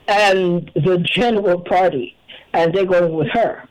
[0.09, 2.17] and the general party,
[2.53, 3.68] and they're going with her.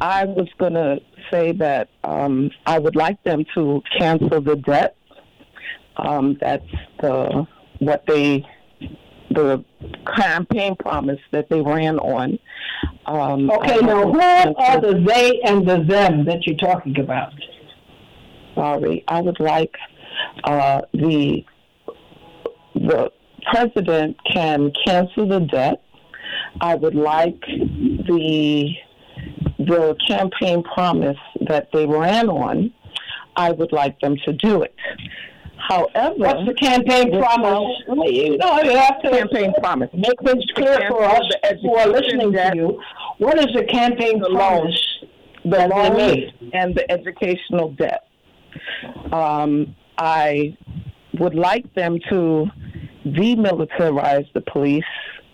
[0.00, 1.00] I was going to
[1.32, 4.94] say that um, I would like them to cancel the debt.
[5.96, 6.64] Um, that's
[7.00, 7.46] the
[7.78, 8.44] what they
[9.30, 9.64] the
[10.16, 12.38] campaign promise that they ran on.
[13.06, 17.32] Um, okay, now who are the they and the them that you're talking about?
[18.54, 19.74] Sorry, I would like
[20.44, 21.44] uh, the
[22.74, 23.10] the
[23.50, 25.82] president can cancel the debt.
[26.60, 28.74] I would like the
[29.58, 32.72] the campaign promise that they ran on.
[33.36, 34.74] I would like them to do it.
[35.58, 37.82] However, what's the campaign promise?
[37.88, 39.90] You know, you have to campaign promise.
[39.92, 41.24] Make things clear for us
[41.62, 42.82] who are listening to you.
[43.18, 45.04] What is the campaign the promise
[45.44, 48.08] the loan and the educational debt?
[49.12, 50.56] Um, I
[51.18, 52.46] would like them to
[53.06, 54.84] demilitarize the police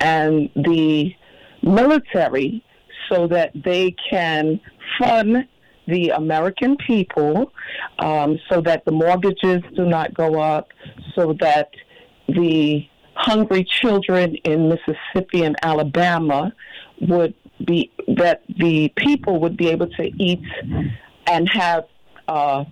[0.00, 1.14] and the
[1.62, 2.64] military
[3.10, 4.60] so that they can
[4.98, 5.48] fund
[5.86, 7.52] the American people
[7.98, 10.68] um, so that the mortgages do not go up,
[11.14, 11.70] so that
[12.28, 16.52] the hungry children in Mississippi and Alabama
[17.00, 20.42] would be, that the people would be able to eat
[21.26, 21.84] and have
[22.28, 22.64] uh,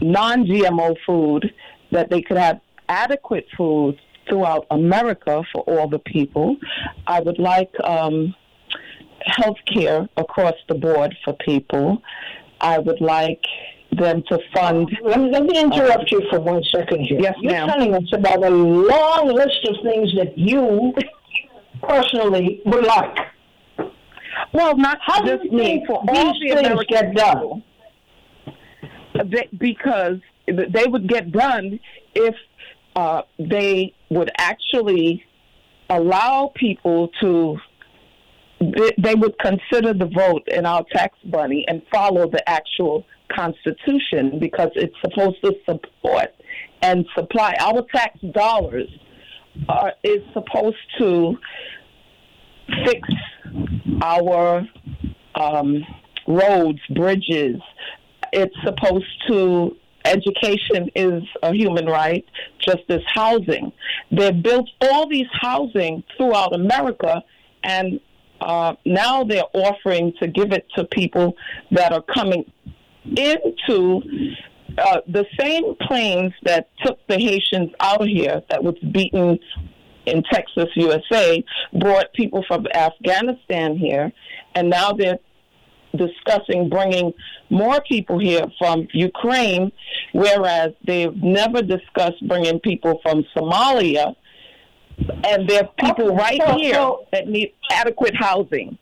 [0.00, 1.52] non GMO food,
[1.92, 6.56] that they could have adequate food throughout America for all the people.
[7.06, 7.70] I would like.
[7.82, 8.34] Um,
[9.26, 12.02] health care across the board for people.
[12.60, 13.44] I would like
[13.92, 14.90] them to fund.
[15.02, 17.20] Let me, let me interrupt you for one second here.
[17.20, 17.68] Yes, You're ma'am.
[17.68, 20.94] telling us about a long list of things that you
[21.82, 23.18] personally would like.
[24.52, 25.84] Well, not How just do you me.
[25.86, 27.62] For all these the things get done.
[29.24, 31.80] They, because they would get done
[32.14, 32.34] if
[32.94, 35.24] uh, they would actually
[35.88, 37.58] allow people to
[38.60, 44.70] they would consider the vote in our tax money and follow the actual constitution because
[44.76, 46.30] it's supposed to support
[46.82, 48.88] and supply our tax dollars
[49.68, 51.36] uh, is supposed to
[52.84, 53.08] fix
[54.02, 54.66] our
[55.34, 55.84] um,
[56.26, 57.56] roads, bridges.
[58.32, 62.24] It's supposed to education is a human right,
[62.60, 63.72] just as housing.
[64.10, 67.22] They've built all these housing throughout America,
[67.64, 68.00] and
[68.40, 71.34] uh, now they're offering to give it to people
[71.70, 72.44] that are coming
[73.04, 74.02] into
[74.78, 79.38] uh, the same planes that took the Haitians out of here, that was beaten
[80.06, 81.44] in Texas, USA,
[81.78, 84.12] brought people from Afghanistan here,
[84.54, 85.18] and now they're
[85.96, 87.12] discussing bringing
[87.50, 89.72] more people here from Ukraine,
[90.12, 94.14] whereas they've never discussed bringing people from Somalia.
[94.98, 98.78] And there are people right so, here so, that need adequate housing.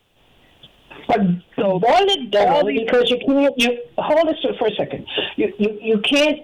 [1.08, 1.20] But
[1.56, 3.54] so boil it down because you can't.
[3.58, 5.06] You hold this for a second.
[5.36, 6.40] You you you can't.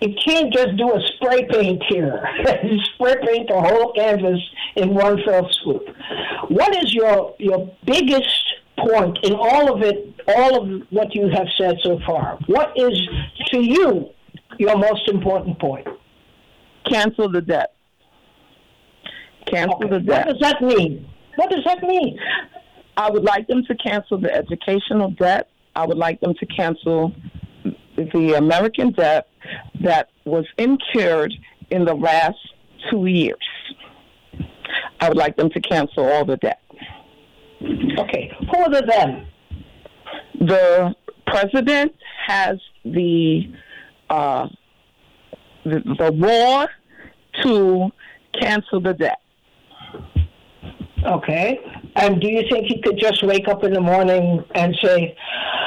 [0.00, 2.26] You can't just do a spray paint here.
[2.94, 4.40] spray paint the whole canvas
[4.76, 5.86] in one fell swoop.
[6.48, 11.46] What is your your biggest point in all of it, all of what you have
[11.58, 12.38] said so far?
[12.46, 12.98] What is
[13.48, 14.08] to you
[14.58, 15.86] your most important point?
[16.90, 17.74] Cancel the debt.
[19.46, 19.88] Cancel Okay.
[19.88, 20.26] the debt.
[20.26, 21.06] What does that mean?
[21.36, 22.18] What does that mean?
[22.96, 25.48] I would like them to cancel the educational debt.
[25.74, 27.14] I would like them to cancel
[27.96, 29.28] the American debt
[29.82, 31.32] that was incurred
[31.70, 32.36] in the last
[32.90, 33.36] two years.
[35.00, 36.60] I would like them to cancel all the debt.
[37.98, 39.26] Okay, who are the them?
[40.46, 40.94] The
[41.26, 41.94] president
[42.26, 43.52] has the
[44.08, 44.48] uh,
[45.64, 46.66] the, the law
[47.42, 47.90] to
[48.40, 49.18] cancel the debt.
[51.04, 51.58] Okay,
[51.96, 55.16] and do you think he could just wake up in the morning and say,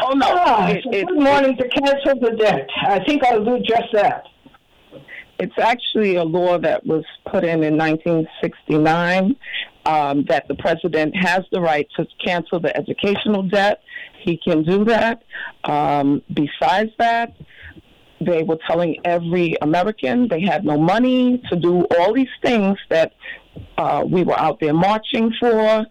[0.03, 0.27] Oh no!
[0.29, 2.69] "Ah, It- it- good morning to cancel the debt"?
[2.81, 4.27] I think I'll do just that.
[5.39, 9.35] It's actually a law that was put in in 1969
[9.85, 13.81] um, that the president has the right to cancel the educational debt.
[14.21, 15.23] He can do that.
[15.63, 17.33] Um, besides that,
[18.21, 23.13] they were telling every American they had no money to do all these things that
[23.77, 25.85] uh, we were out there marching for,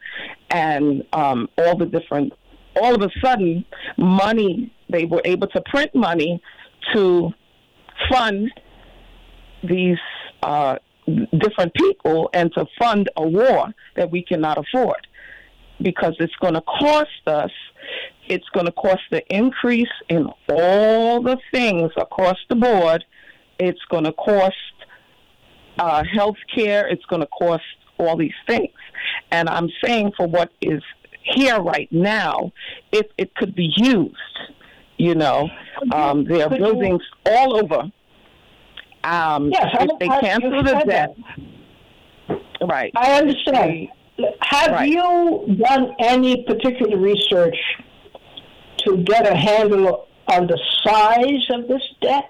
[0.51, 2.33] and um, all the different.
[2.75, 3.65] All of a sudden,
[3.99, 6.43] money they were able to print money
[6.95, 7.31] to
[8.11, 8.51] fund
[9.63, 9.99] these
[10.43, 10.77] uh,
[11.39, 15.07] different people and to fund a war that we cannot afford
[15.81, 17.51] because it's going to cost us
[18.29, 23.05] it's going to cost the increase in all the things across the board
[23.59, 24.55] it's going to cost
[25.79, 27.65] uh, health care it's going to cost
[27.99, 28.71] all these things
[29.31, 30.83] and i'm saying for what is
[31.23, 32.51] here right now
[32.93, 34.17] if it could be used
[34.99, 35.49] you know
[35.93, 37.91] um, there are Could you- buildings all over
[39.05, 41.17] um, Yes, if they cancel the debt,
[42.61, 42.93] right?
[42.95, 43.89] I understand.
[44.43, 44.89] Have Right.
[44.89, 47.57] you done any particular research
[48.85, 52.25] to get a handle on the size of this debt?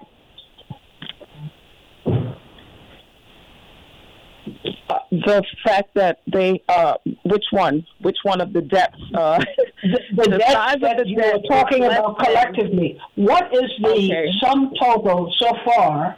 [4.92, 8.96] Uh, the fact that they, uh, which one, which one of the debts?
[9.14, 9.38] Uh,
[9.82, 13.00] The, the, The debt size of that the you debt were talking about collectively.
[13.14, 14.32] What is the Okay.
[14.42, 16.16] sum total so far,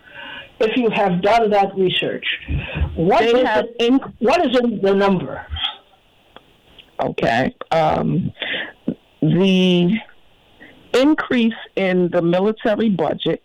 [0.60, 2.26] if you have done that research?
[2.96, 5.46] What is have the, in, what is in the number?
[7.00, 7.54] okay.
[7.70, 8.32] Um,
[9.20, 9.90] the
[10.94, 13.42] increase in the military budget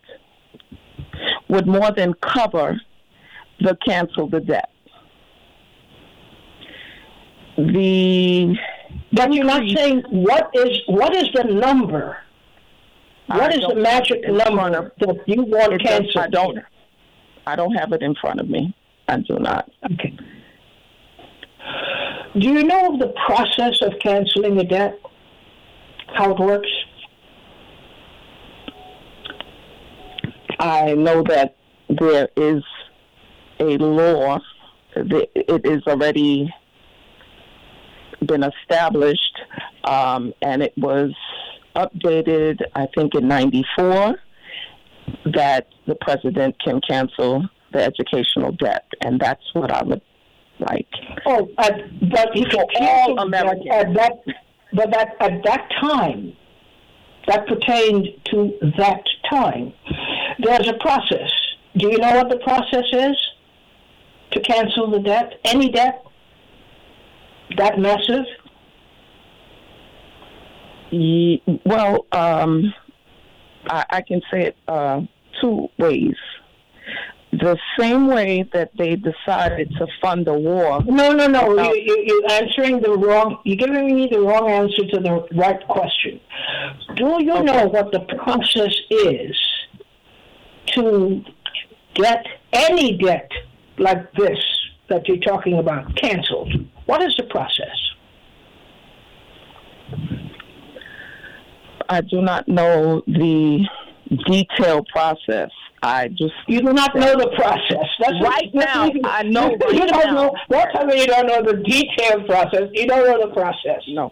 [1.50, 2.80] would more than cover
[3.62, 4.70] the cancel the debt.
[7.68, 8.56] The
[9.12, 12.18] But you're not saying what is what is the number?
[13.28, 16.28] What I is the magic have it in front number that you want does- I
[16.28, 16.60] don't.
[17.46, 18.74] I don't have it in front of me.
[19.08, 19.70] I do not.
[19.92, 20.14] Okay.
[22.38, 25.00] Do you know the process of canceling a debt?
[26.14, 26.70] How it works?
[30.60, 31.56] I know that
[31.90, 32.64] there is
[33.60, 34.40] a law.
[34.96, 36.54] that It is already
[38.26, 39.40] been established,
[39.84, 41.12] um, and it was
[41.76, 44.16] updated, I think, in '94,
[45.34, 50.02] that the president can cancel the educational debt, and that's what I would
[50.60, 50.88] like.
[51.26, 53.68] Oh, at, but he For all Americans.
[53.72, 54.14] at that,
[54.74, 56.34] but that at that time,
[57.28, 59.74] that pertained to that time.
[60.40, 61.32] There's a process.
[61.78, 63.16] Do you know what the process is
[64.32, 65.34] to cancel the debt?
[65.46, 66.04] Any debt?
[67.58, 68.26] That massive?
[70.92, 72.74] Ye- Well, um,
[73.70, 75.02] I, I can say it uh,
[75.42, 76.16] two ways.
[77.32, 80.82] The same way that they decided to fund the war.
[80.84, 81.54] No, no, no.
[81.62, 83.38] You, you, you're answering the wrong.
[83.46, 86.20] You're giving me the wrong answer to the right question.
[86.96, 89.38] Do you know what the process is
[90.74, 91.24] to
[91.94, 93.30] get any debt
[93.78, 94.40] like this
[94.90, 96.52] that you're talking about canceled?
[96.90, 97.78] What is the process?
[101.88, 103.64] I do not know the
[104.28, 105.52] detailed process.
[105.84, 107.86] I just You do not know the process.
[108.00, 110.32] That's Right that's now, what I know You right don't now.
[110.50, 110.66] know.
[110.74, 112.64] Tell me you don't know the detailed process.
[112.74, 113.82] You don't know the process.
[113.90, 114.12] no.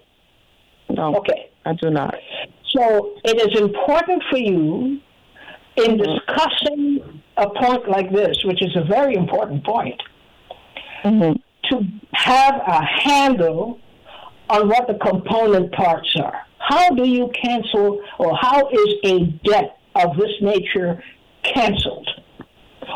[0.91, 1.15] No.
[1.17, 1.49] Okay.
[1.65, 2.13] I do not.
[2.75, 4.99] So it is important for you
[5.78, 9.99] in discussing a point like this, which is a very important point,
[11.03, 11.38] Mm-hmm.
[11.70, 13.80] To have a handle
[14.49, 16.41] on what the component parts are.
[16.59, 21.03] How do you cancel, or how is a debt of this nature
[21.43, 22.09] canceled?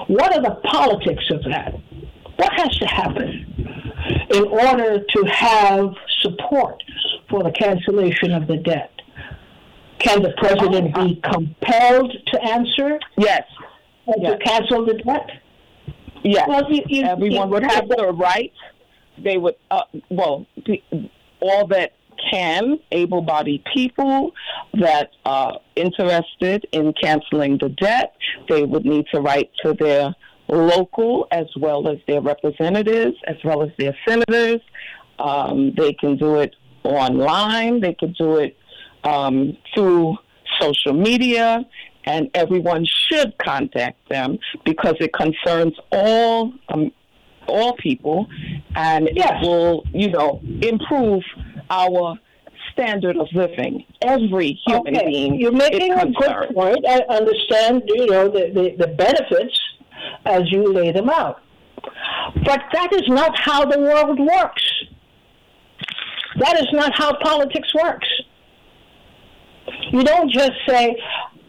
[0.07, 1.73] What are the politics of that?
[2.37, 3.87] What has to happen
[4.29, 6.81] in order to have support
[7.29, 8.91] for the cancellation of the debt?
[9.99, 13.43] Can the president be compelled to answer Yes.
[14.05, 15.40] or to cancel the debt?
[16.23, 16.47] Yes.
[16.47, 18.53] Well, you, you, Everyone you- would have the right.
[19.23, 20.47] They would, uh, well,
[21.41, 21.93] all that
[22.31, 24.31] can, able bodied people
[24.73, 28.15] that are interested in canceling the debt,
[28.47, 30.15] they would need to write to their
[30.47, 34.61] local as well as their representatives, as well as their senators.
[35.19, 38.57] Um, they can do it online, they can do it
[39.03, 40.17] um, through
[40.59, 41.65] social media,
[42.05, 46.91] and everyone should contact them because it concerns all um,
[47.47, 48.27] all people,
[48.75, 49.31] and Yes.
[49.31, 51.23] it will, you know, improve
[51.69, 52.17] our
[52.71, 53.85] standard of living.
[54.01, 55.05] Every human okay.
[55.05, 56.85] being You're making a good point.
[56.87, 59.59] I understand, you know, the, the, the benefits
[60.25, 61.41] as you lay them out.
[62.45, 64.63] But that is not how the world works.
[66.37, 68.07] That is not how politics works.
[69.91, 70.95] You don't just say,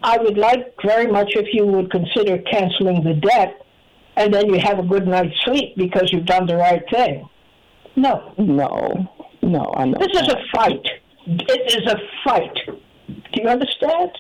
[0.03, 3.64] I would like very much if you would consider canceling the debt,
[4.16, 7.28] and then you have a good night's sleep because you've done the right thing.
[7.96, 8.32] No.
[8.38, 9.09] No,
[9.42, 9.98] no, I know.
[9.98, 10.86] This is a fight.
[11.26, 12.57] It is a fight.
[13.07, 14.11] Do you understand?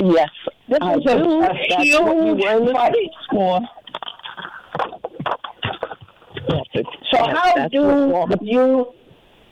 [0.00, 0.28] yes.
[0.68, 1.42] This I is a, do.
[1.42, 2.94] a we huge fight.
[3.30, 3.60] for.
[6.48, 7.66] Yes, So yes, how
[8.26, 8.94] do you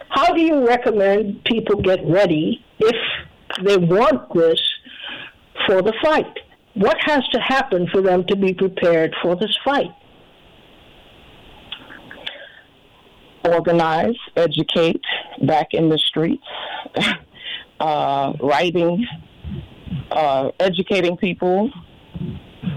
[0.08, 2.96] how do you recommend people get ready if
[3.64, 4.60] they want this
[5.66, 6.38] for the fight?
[6.74, 9.90] What has to happen for them to be prepared for this fight?
[13.44, 15.02] organize, educate,
[15.42, 16.44] back in the streets,
[17.80, 19.06] uh, writing,
[20.10, 21.70] uh, educating people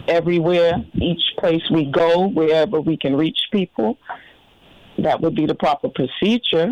[0.08, 3.98] everywhere, each place we go, wherever we can reach people.
[5.00, 6.72] That would be the proper procedure.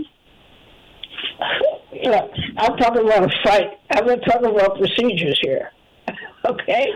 [1.91, 2.27] Yeah,
[2.57, 3.79] I'm talking about a fight.
[3.91, 5.71] I'm not talking about procedures here.
[6.49, 6.87] Okay,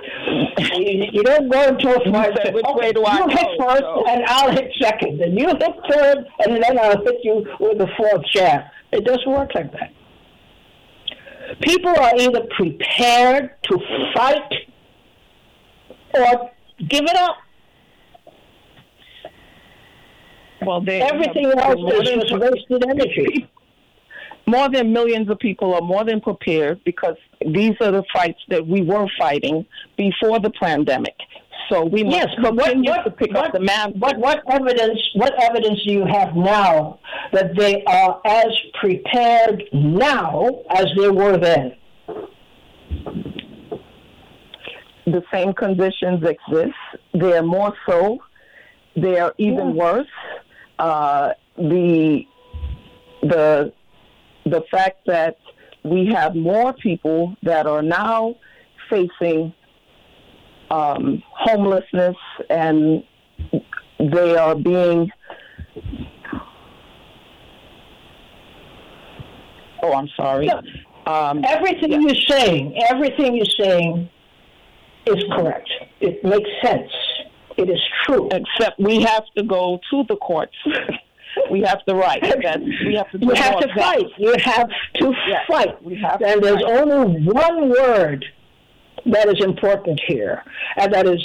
[0.76, 2.38] you, you don't go into a fight.
[2.43, 5.39] said, "Which "Okay, way do I you hit first, So- and I'll hit second, and
[5.39, 8.64] you hit third, and then I'll hit you with the fourth jab.
[8.91, 9.91] It doesn't work like that.
[11.62, 13.80] People are either prepared to
[14.14, 14.54] fight
[16.14, 16.52] or
[16.89, 17.38] give it up.
[20.66, 23.48] Well, they Everything else is just wasted energy.
[24.48, 28.66] More than millions of people are more than prepared because these are the fights that
[28.66, 29.66] we were fighting
[29.98, 31.16] before the pandemic.
[31.70, 33.93] So we must Yes, but what, continue what, to pick what, up the man.
[34.00, 37.00] what, what evidence what evidence do you have now
[37.34, 38.48] that they are as
[38.80, 41.76] prepared now as they were then?
[45.08, 46.76] the same conditions exist.
[47.14, 48.20] They're more so.
[48.95, 50.08] They're even worse.
[50.78, 52.24] Uh, the
[53.22, 53.74] the
[54.50, 55.38] the fact that
[55.84, 58.36] we have more people that are now
[58.89, 59.54] facing
[60.70, 62.16] um, homelessness
[62.50, 63.04] and
[64.00, 65.10] they are being
[69.84, 70.50] oh i'm sorry
[71.08, 72.00] um, Everything Yeah.
[72.00, 74.10] you're saying, everything you're saying
[75.06, 75.70] is correct.
[76.02, 76.91] It makes sense.
[77.56, 78.28] It is true.
[78.34, 80.58] except we have to go to the courts.
[81.51, 82.21] we have to write.
[82.21, 83.17] That we have to.
[83.19, 83.75] You have to that.
[83.77, 84.05] fight.
[84.17, 85.83] You have to Yes, fight.
[85.83, 86.71] we have to and there's fight.
[86.88, 88.25] only one word
[89.05, 90.43] that is important here,
[90.77, 91.21] and that is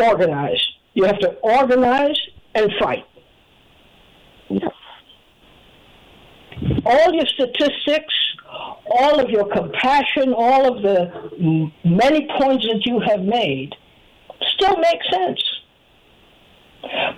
[0.00, 0.64] organize.
[0.94, 2.18] You have to organize
[2.54, 3.04] and fight.
[4.48, 4.70] Yes.
[6.86, 8.14] all your statistics,
[8.86, 13.74] all of your compassion, all of the many points that you have made
[14.54, 15.42] still make sense.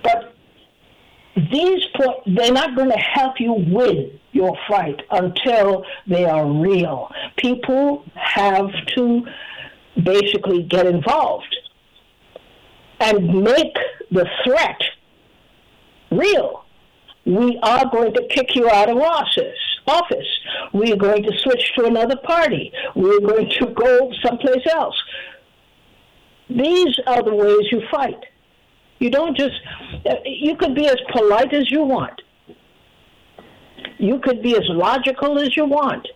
[0.03, 0.33] But
[1.51, 1.83] these
[2.25, 7.09] they're not going to help you win your fight until they are real.
[7.37, 9.25] People have to
[10.03, 11.55] basically get involved
[12.99, 13.75] and make
[14.11, 14.81] the threat
[16.11, 16.65] real
[17.29, 19.59] we are going to kick you out of office.
[19.85, 20.27] Office.
[20.73, 22.71] We are going to switch to another party.
[22.95, 24.95] We are going to go someplace else.
[26.49, 28.23] These are the ways you fight.
[28.99, 29.55] You don't just.
[30.05, 32.21] uh, You could be as polite as you want.
[33.97, 36.07] You could be as logical as you want.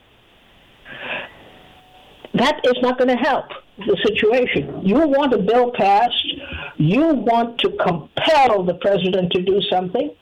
[2.36, 3.46] that is not going to help
[3.78, 4.86] the situation.
[4.86, 6.36] You want a bill passed,
[6.78, 10.16] you want to compel the president to do something,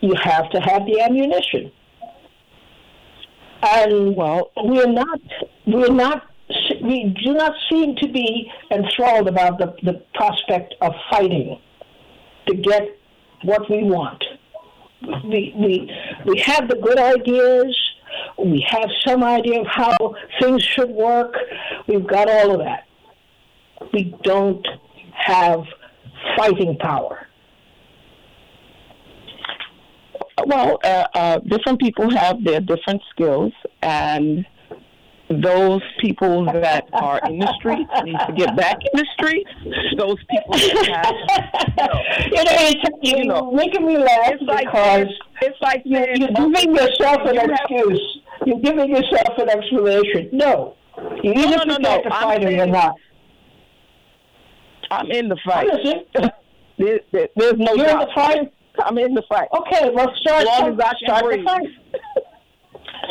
[0.00, 1.72] you have to have the ammunition.
[3.62, 5.20] And well, we're not,
[5.66, 6.27] we're not,
[6.88, 11.60] we do not seem to be enthralled about the, the prospect of fighting
[12.46, 12.98] to get
[13.42, 14.24] what we want.
[15.02, 15.92] We, we,
[16.24, 17.78] we have the good ideas,
[18.38, 21.34] we have some idea of how things should work.
[21.86, 22.84] We've got all of that.
[23.92, 24.66] We don't
[25.12, 25.60] have
[26.38, 27.26] fighting power.
[30.46, 34.46] Well, uh, uh, different people have their different skills, and
[35.28, 39.50] those people that are in the streets need to get back in the streets.
[39.96, 44.66] Those people that have, you know, it's, you, you know, making me laugh it's like,
[44.66, 45.06] because
[45.42, 48.20] it's like you, you're giving yourself an you excuse.
[48.38, 50.30] Have, you're giving yourself an explanation.
[50.32, 50.76] No,
[51.22, 52.94] you either no, no, no, to fight or you're not.
[54.90, 55.68] I'm in the fight.
[56.78, 57.74] there, there, there's no.
[57.74, 58.02] You're doubt.
[58.02, 58.52] in the fight.
[58.82, 59.48] I'm in the fight.
[59.52, 60.46] Okay, well start.
[60.46, 62.22] As long as I start the fight.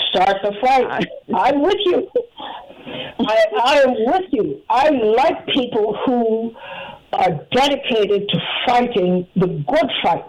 [0.09, 1.07] Start the fight.
[1.35, 2.09] I'm with you.
[3.19, 4.61] I, I am with you.
[4.69, 6.55] I like people who
[7.13, 10.25] are dedicated to fighting the good fight.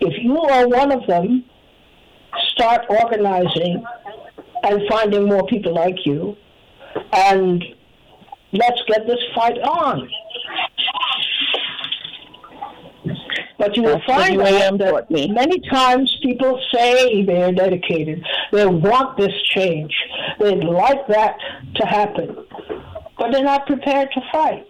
[0.00, 1.44] If you are one of them,
[2.52, 3.84] start organizing
[4.62, 6.36] and finding more people like you,
[7.12, 7.64] and
[8.52, 10.08] let's get this fight on.
[13.58, 18.24] But you will find that, that many times people say they're dedicated.
[18.52, 19.92] They want this change.
[20.38, 21.36] They'd like that
[21.74, 22.36] to happen.
[23.18, 24.64] But they're not prepared to fight.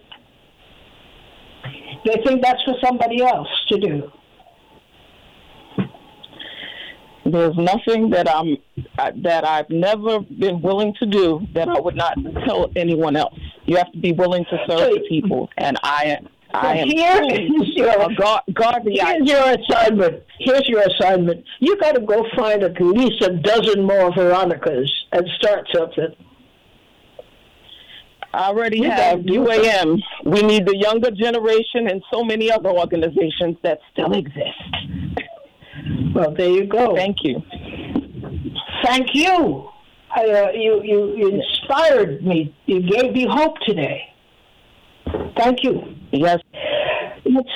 [2.03, 4.11] They think that's for somebody else to do.
[7.25, 8.57] There's nothing that I'm
[8.97, 13.37] uh, that I've never been willing to do that I would not tell anyone else.
[13.65, 16.17] You have to be willing to serve the people, and I
[16.53, 20.23] I am here is your God, God here's your assignment.
[20.39, 21.45] Here's your assignment.
[21.59, 26.15] You got to go find at least a dozen more Veronicas and start something.
[28.33, 29.99] I already you have UAM.
[30.25, 35.25] We need the younger generation and so many other organizations that still exist.
[36.15, 36.95] well, there you go.
[36.95, 37.41] Thank you.
[38.83, 39.69] Thank you.
[40.11, 42.55] I, uh, you you inspired me.
[42.65, 44.13] You gave me hope today.
[45.35, 45.98] Thank you.
[46.11, 46.39] Yes.
[47.25, 47.49] Let's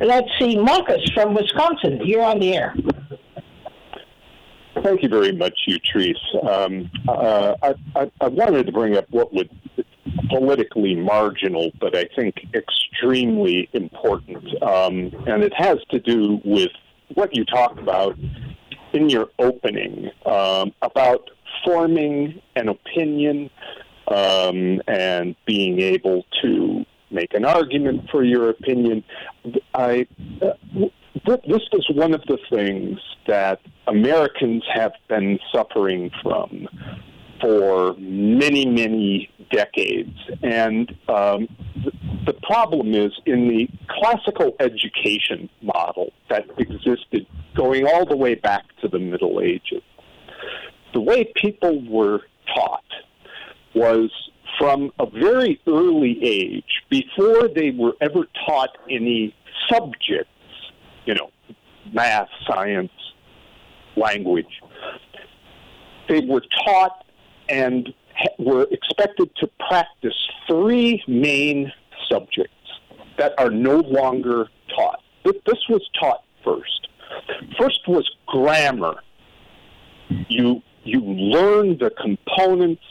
[0.00, 2.00] let's see, Marcus from Wisconsin.
[2.04, 2.74] You're on the air.
[4.82, 6.14] Thank you very much, Utrice.
[6.46, 9.48] Um, uh, I, I, I, wanted to bring up what would
[10.28, 16.70] politically marginal, but I think extremely important, um, and it has to do with
[17.14, 18.16] what you talked about
[18.92, 21.30] in your opening um, about
[21.64, 23.50] forming an opinion
[24.08, 29.04] um, and being able to make an argument for your opinion.
[29.74, 30.06] I,
[30.42, 30.52] uh,
[31.24, 36.68] this is one of the things that Americans have been suffering from
[37.40, 40.16] for many, many decades.
[40.42, 41.48] And um,
[42.26, 48.64] the problem is in the classical education model that existed going all the way back
[48.82, 49.82] to the Middle Ages,
[50.92, 52.20] the way people were
[52.54, 52.82] taught
[53.74, 54.10] was
[54.58, 59.34] from a very early age, before they were ever taught any
[59.70, 60.30] subjects,
[61.04, 61.30] you know,
[61.92, 62.92] math, science,
[63.96, 64.60] language,
[66.08, 67.04] they were taught
[67.48, 67.92] and
[68.38, 70.14] were expected to practice
[70.46, 71.72] three main
[72.10, 72.52] subjects
[73.18, 75.02] that are no longer taught.
[75.24, 76.88] This was taught first.
[77.58, 79.02] First was grammar.
[80.28, 82.82] You you learn the components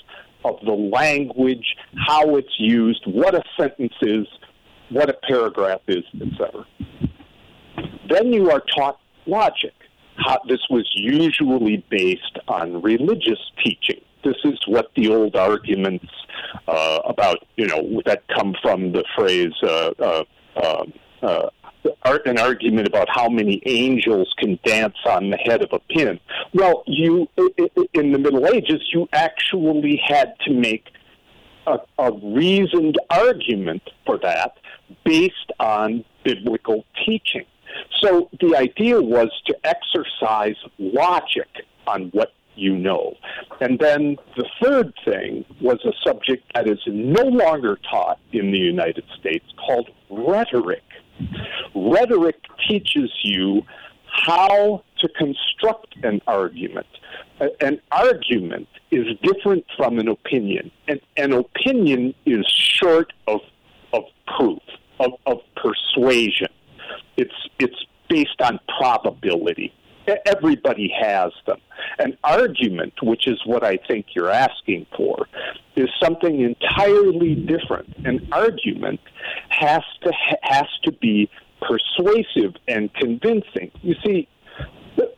[0.46, 1.76] of the language,
[2.08, 4.28] how it's used, what a sentence is,
[4.90, 6.66] what a paragraph is, etc.
[8.10, 9.74] Then you are taught logic.
[10.18, 14.02] How, this was usually based on religious teaching.
[14.24, 16.06] This is what the old arguments
[16.68, 20.24] uh, about, you know, that come from the phrase uh, uh,
[20.64, 21.50] um, uh
[22.26, 26.20] an argument about how many angels can dance on the head of a pin.
[26.54, 27.28] Well, you
[27.94, 30.86] in the Middle Ages, you actually had to make
[31.68, 34.58] a, a reasoned argument for that
[35.04, 37.46] based on biblical teaching.
[38.02, 41.48] So the idea was to exercise logic
[41.88, 43.16] on what you know.
[43.60, 48.58] And then the third thing was a subject that is no longer taught in the
[48.58, 50.84] United States called rhetoric.
[51.74, 52.38] Rhetoric
[52.68, 53.64] teaches you
[54.06, 56.88] how to construct an argument.
[57.60, 60.72] An argument is different from an opinion.
[60.88, 63.42] and an opinion is short of,
[63.94, 64.62] of proof,
[65.00, 66.48] of, of persuasion.
[67.18, 69.74] It's, it's based on probability.
[70.26, 71.60] Everybody has them.
[72.00, 75.28] An argument, which is what I think you're asking for,
[75.76, 77.96] is something entirely different.
[78.06, 79.00] An argument
[79.50, 81.30] has to has to be
[81.62, 83.72] persuasive and convincing.
[83.82, 84.28] You see,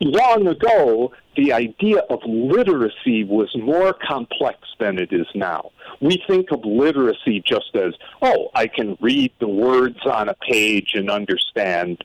[0.00, 5.70] long ago, the idea of literacy was more complex than it is now.
[6.00, 10.92] We think of literacy just as, oh, I can read the words on a page
[10.94, 12.04] and understand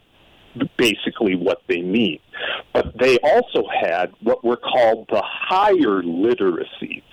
[0.77, 2.19] basically what they mean.
[2.73, 7.03] But they also had what were called the higher literacies,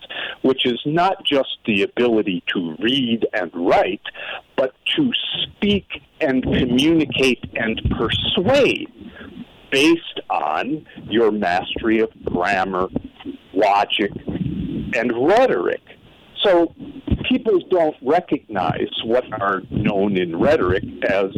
[0.43, 4.03] which is not just the ability to read and write,
[4.57, 5.11] but to
[5.43, 5.87] speak
[6.21, 8.89] and communicate and persuade
[9.71, 12.89] based on your mastery of grammar,
[13.53, 15.83] logic, and rhetoric.
[16.43, 16.75] So
[17.31, 21.33] people don't recognize what are known in rhetoric as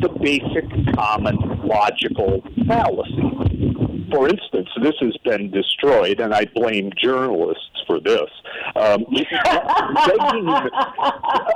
[0.00, 0.64] the basic
[0.96, 4.06] common logical fallacy.
[4.10, 8.30] For instance, this has been destroyed, and I blame journalists for this.
[8.74, 9.04] Um,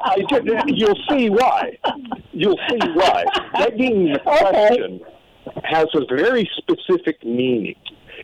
[0.04, 0.18] I
[0.66, 1.78] you'll see why.
[2.32, 3.24] You'll see why.
[3.54, 5.00] Begging the question
[5.64, 7.76] has a very specific meaning.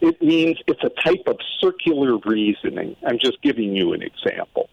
[0.03, 2.97] It means it's a type of circular reasoning.
[3.07, 4.69] I'm just giving you an example.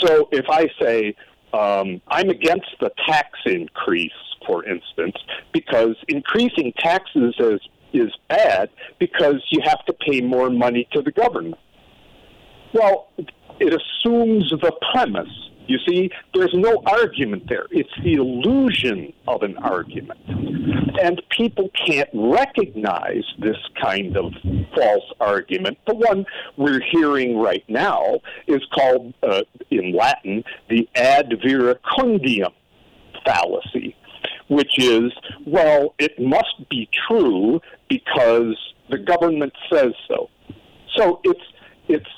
[0.00, 1.14] So if I say,
[1.52, 4.12] um, I'm against the tax increase,
[4.46, 5.16] for instance,
[5.52, 7.60] because increasing taxes is,
[7.92, 11.56] is bad because you have to pay more money to the government.
[12.72, 13.08] Well,
[13.58, 17.66] it assumes the premise you see, there's no argument there.
[17.70, 20.18] It's the illusion of an argument.
[21.00, 24.32] And people can't recognize this kind of
[24.74, 25.78] false argument.
[25.86, 28.18] The one we're hearing right now
[28.48, 32.52] is called, uh, in Latin, the ad verecundiam
[33.24, 33.94] fallacy,
[34.48, 35.12] which is,
[35.46, 38.56] well, it must be true because
[38.90, 40.28] the government says so.
[40.96, 41.40] So it's
[41.86, 42.10] it's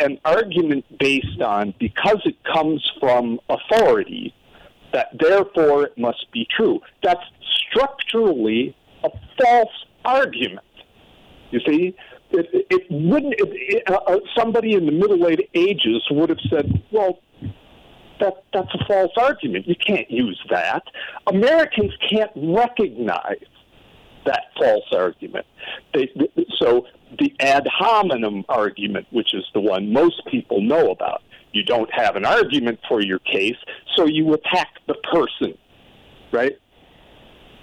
[0.00, 4.34] an argument based on because it comes from authority
[4.92, 6.80] that therefore it must be true.
[7.02, 7.22] That's
[7.68, 10.66] structurally a false argument.
[11.50, 11.94] You see,
[12.30, 13.34] it, it wouldn't.
[13.38, 17.20] It, uh, uh somebody in the Middle Ages would have said, "Well,
[18.20, 19.66] that that's a false argument.
[19.66, 20.82] You can't use that."
[21.26, 23.46] Americans can't recognize
[24.26, 25.46] that false argument.
[25.94, 26.08] They,
[26.58, 26.86] so
[27.18, 32.16] the ad hominem argument, which is the one most people know about, you don't have
[32.16, 33.56] an argument for your case,
[33.96, 35.56] so you attack the person,
[36.32, 36.56] right?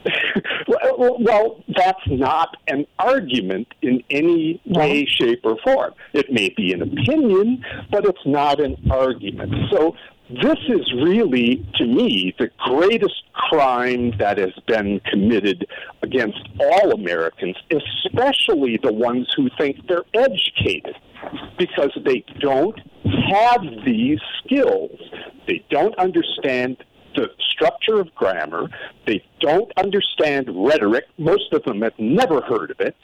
[0.97, 5.93] well, that's not an argument in any way, shape, or form.
[6.14, 9.53] It may be an opinion, but it's not an argument.
[9.72, 9.95] So
[10.30, 15.65] this is really, to me, the greatest crime that has been committed
[16.01, 20.95] against all Americans, especially the ones who think they're educated,
[21.57, 22.78] because they don't
[23.32, 24.99] have these skills.
[25.47, 26.84] They don't understand
[27.15, 28.69] the structure of grammar.
[29.05, 31.05] They don't understand rhetoric.
[31.17, 32.95] Most of them have never heard of it.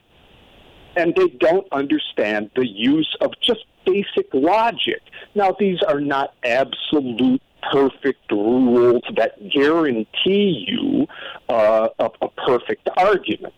[0.95, 5.01] And they don't understand the use of just basic logic.
[5.35, 11.07] Now, these are not absolute perfect rules that guarantee you
[11.49, 13.53] uh, a, a perfect argument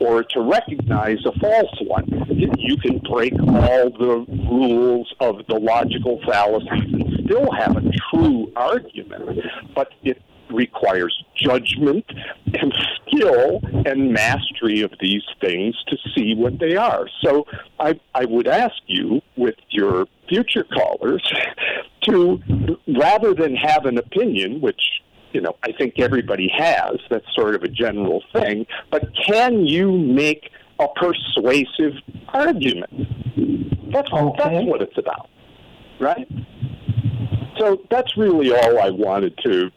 [0.00, 2.06] or to recognize a false one.
[2.58, 8.50] You can break all the rules of the logical fallacies and still have a true
[8.56, 9.40] argument,
[9.74, 10.20] but it
[10.52, 12.04] requires judgment
[12.54, 17.08] and skill and mastery of these things to see what they are.
[17.22, 17.46] So
[17.78, 21.22] I, I would ask you, with your future callers,
[22.04, 22.40] to
[22.98, 24.80] rather than have an opinion, which
[25.32, 29.92] you know I think everybody has, that's sort of a general thing, but can you
[29.92, 31.94] make a persuasive
[32.28, 32.92] argument?
[33.92, 34.36] That's okay.
[34.38, 35.28] that's what it's about,
[36.00, 36.28] right?
[37.58, 39.70] So that's really all I wanted to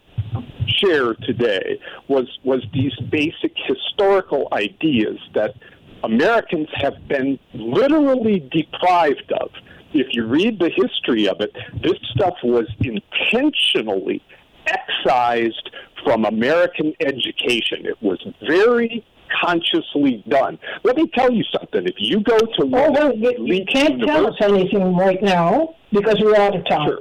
[0.84, 5.54] share today was was these basic historical ideas that
[6.02, 9.50] Americans have been literally deprived of.
[9.92, 14.22] If you read the history of it, this stuff was intentionally
[14.66, 15.70] excised
[16.04, 17.86] from American education.
[17.86, 19.04] It was very
[19.40, 20.58] consciously done.
[20.82, 21.86] Let me tell you something.
[21.86, 26.36] If you go to oh, well, you can't tell us anything right now because we're
[26.36, 26.88] out of time.
[26.88, 27.00] Sure.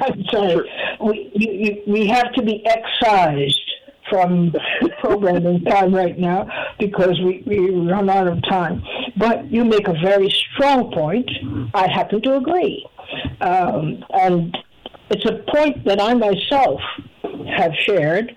[0.00, 0.52] I'm sorry.
[0.52, 0.64] Sure.
[1.00, 3.60] We, we have to be excised
[4.10, 4.52] from
[5.00, 6.46] programming time right now
[6.78, 8.82] because we, we run out of time.
[9.16, 11.30] But you make a very strong point.
[11.74, 12.86] I happen to agree.
[13.40, 14.56] Um, and
[15.10, 16.80] it's a point that I myself
[17.56, 18.34] have shared,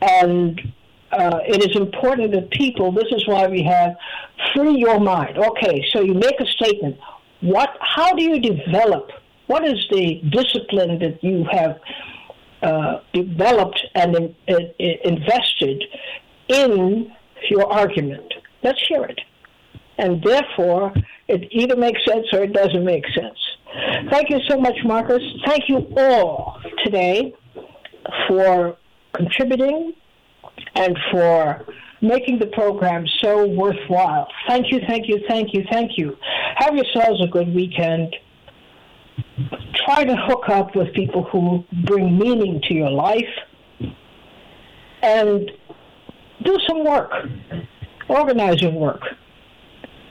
[0.00, 0.60] and
[1.12, 3.96] uh, it is important that people, this is why we have
[4.54, 5.38] free your mind.
[5.38, 6.96] Okay, so you make a statement.
[7.40, 9.10] What, how do you develop?
[9.50, 11.80] What is the discipline that you have
[12.62, 15.82] uh, developed and in, in, invested
[16.46, 17.12] in
[17.50, 18.32] your argument?
[18.62, 19.20] Let's hear it.
[19.98, 20.94] And therefore,
[21.26, 23.38] it either makes sense or it doesn't make sense.
[24.12, 25.22] Thank you so much, Marcus.
[25.44, 27.34] Thank you all today
[28.28, 28.76] for
[29.14, 29.94] contributing
[30.76, 31.66] and for
[32.00, 34.28] making the program so worthwhile.
[34.46, 36.16] Thank you, thank you, thank you, thank you.
[36.54, 38.14] Have yourselves a good weekend.
[39.86, 43.28] Try to hook up with people who bring meaning to your life
[45.02, 45.50] and
[46.44, 47.10] do some work,
[48.08, 49.02] organizing work.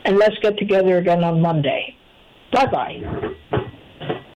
[0.05, 1.95] And let's get together again on Monday.
[2.51, 3.35] Bye bye.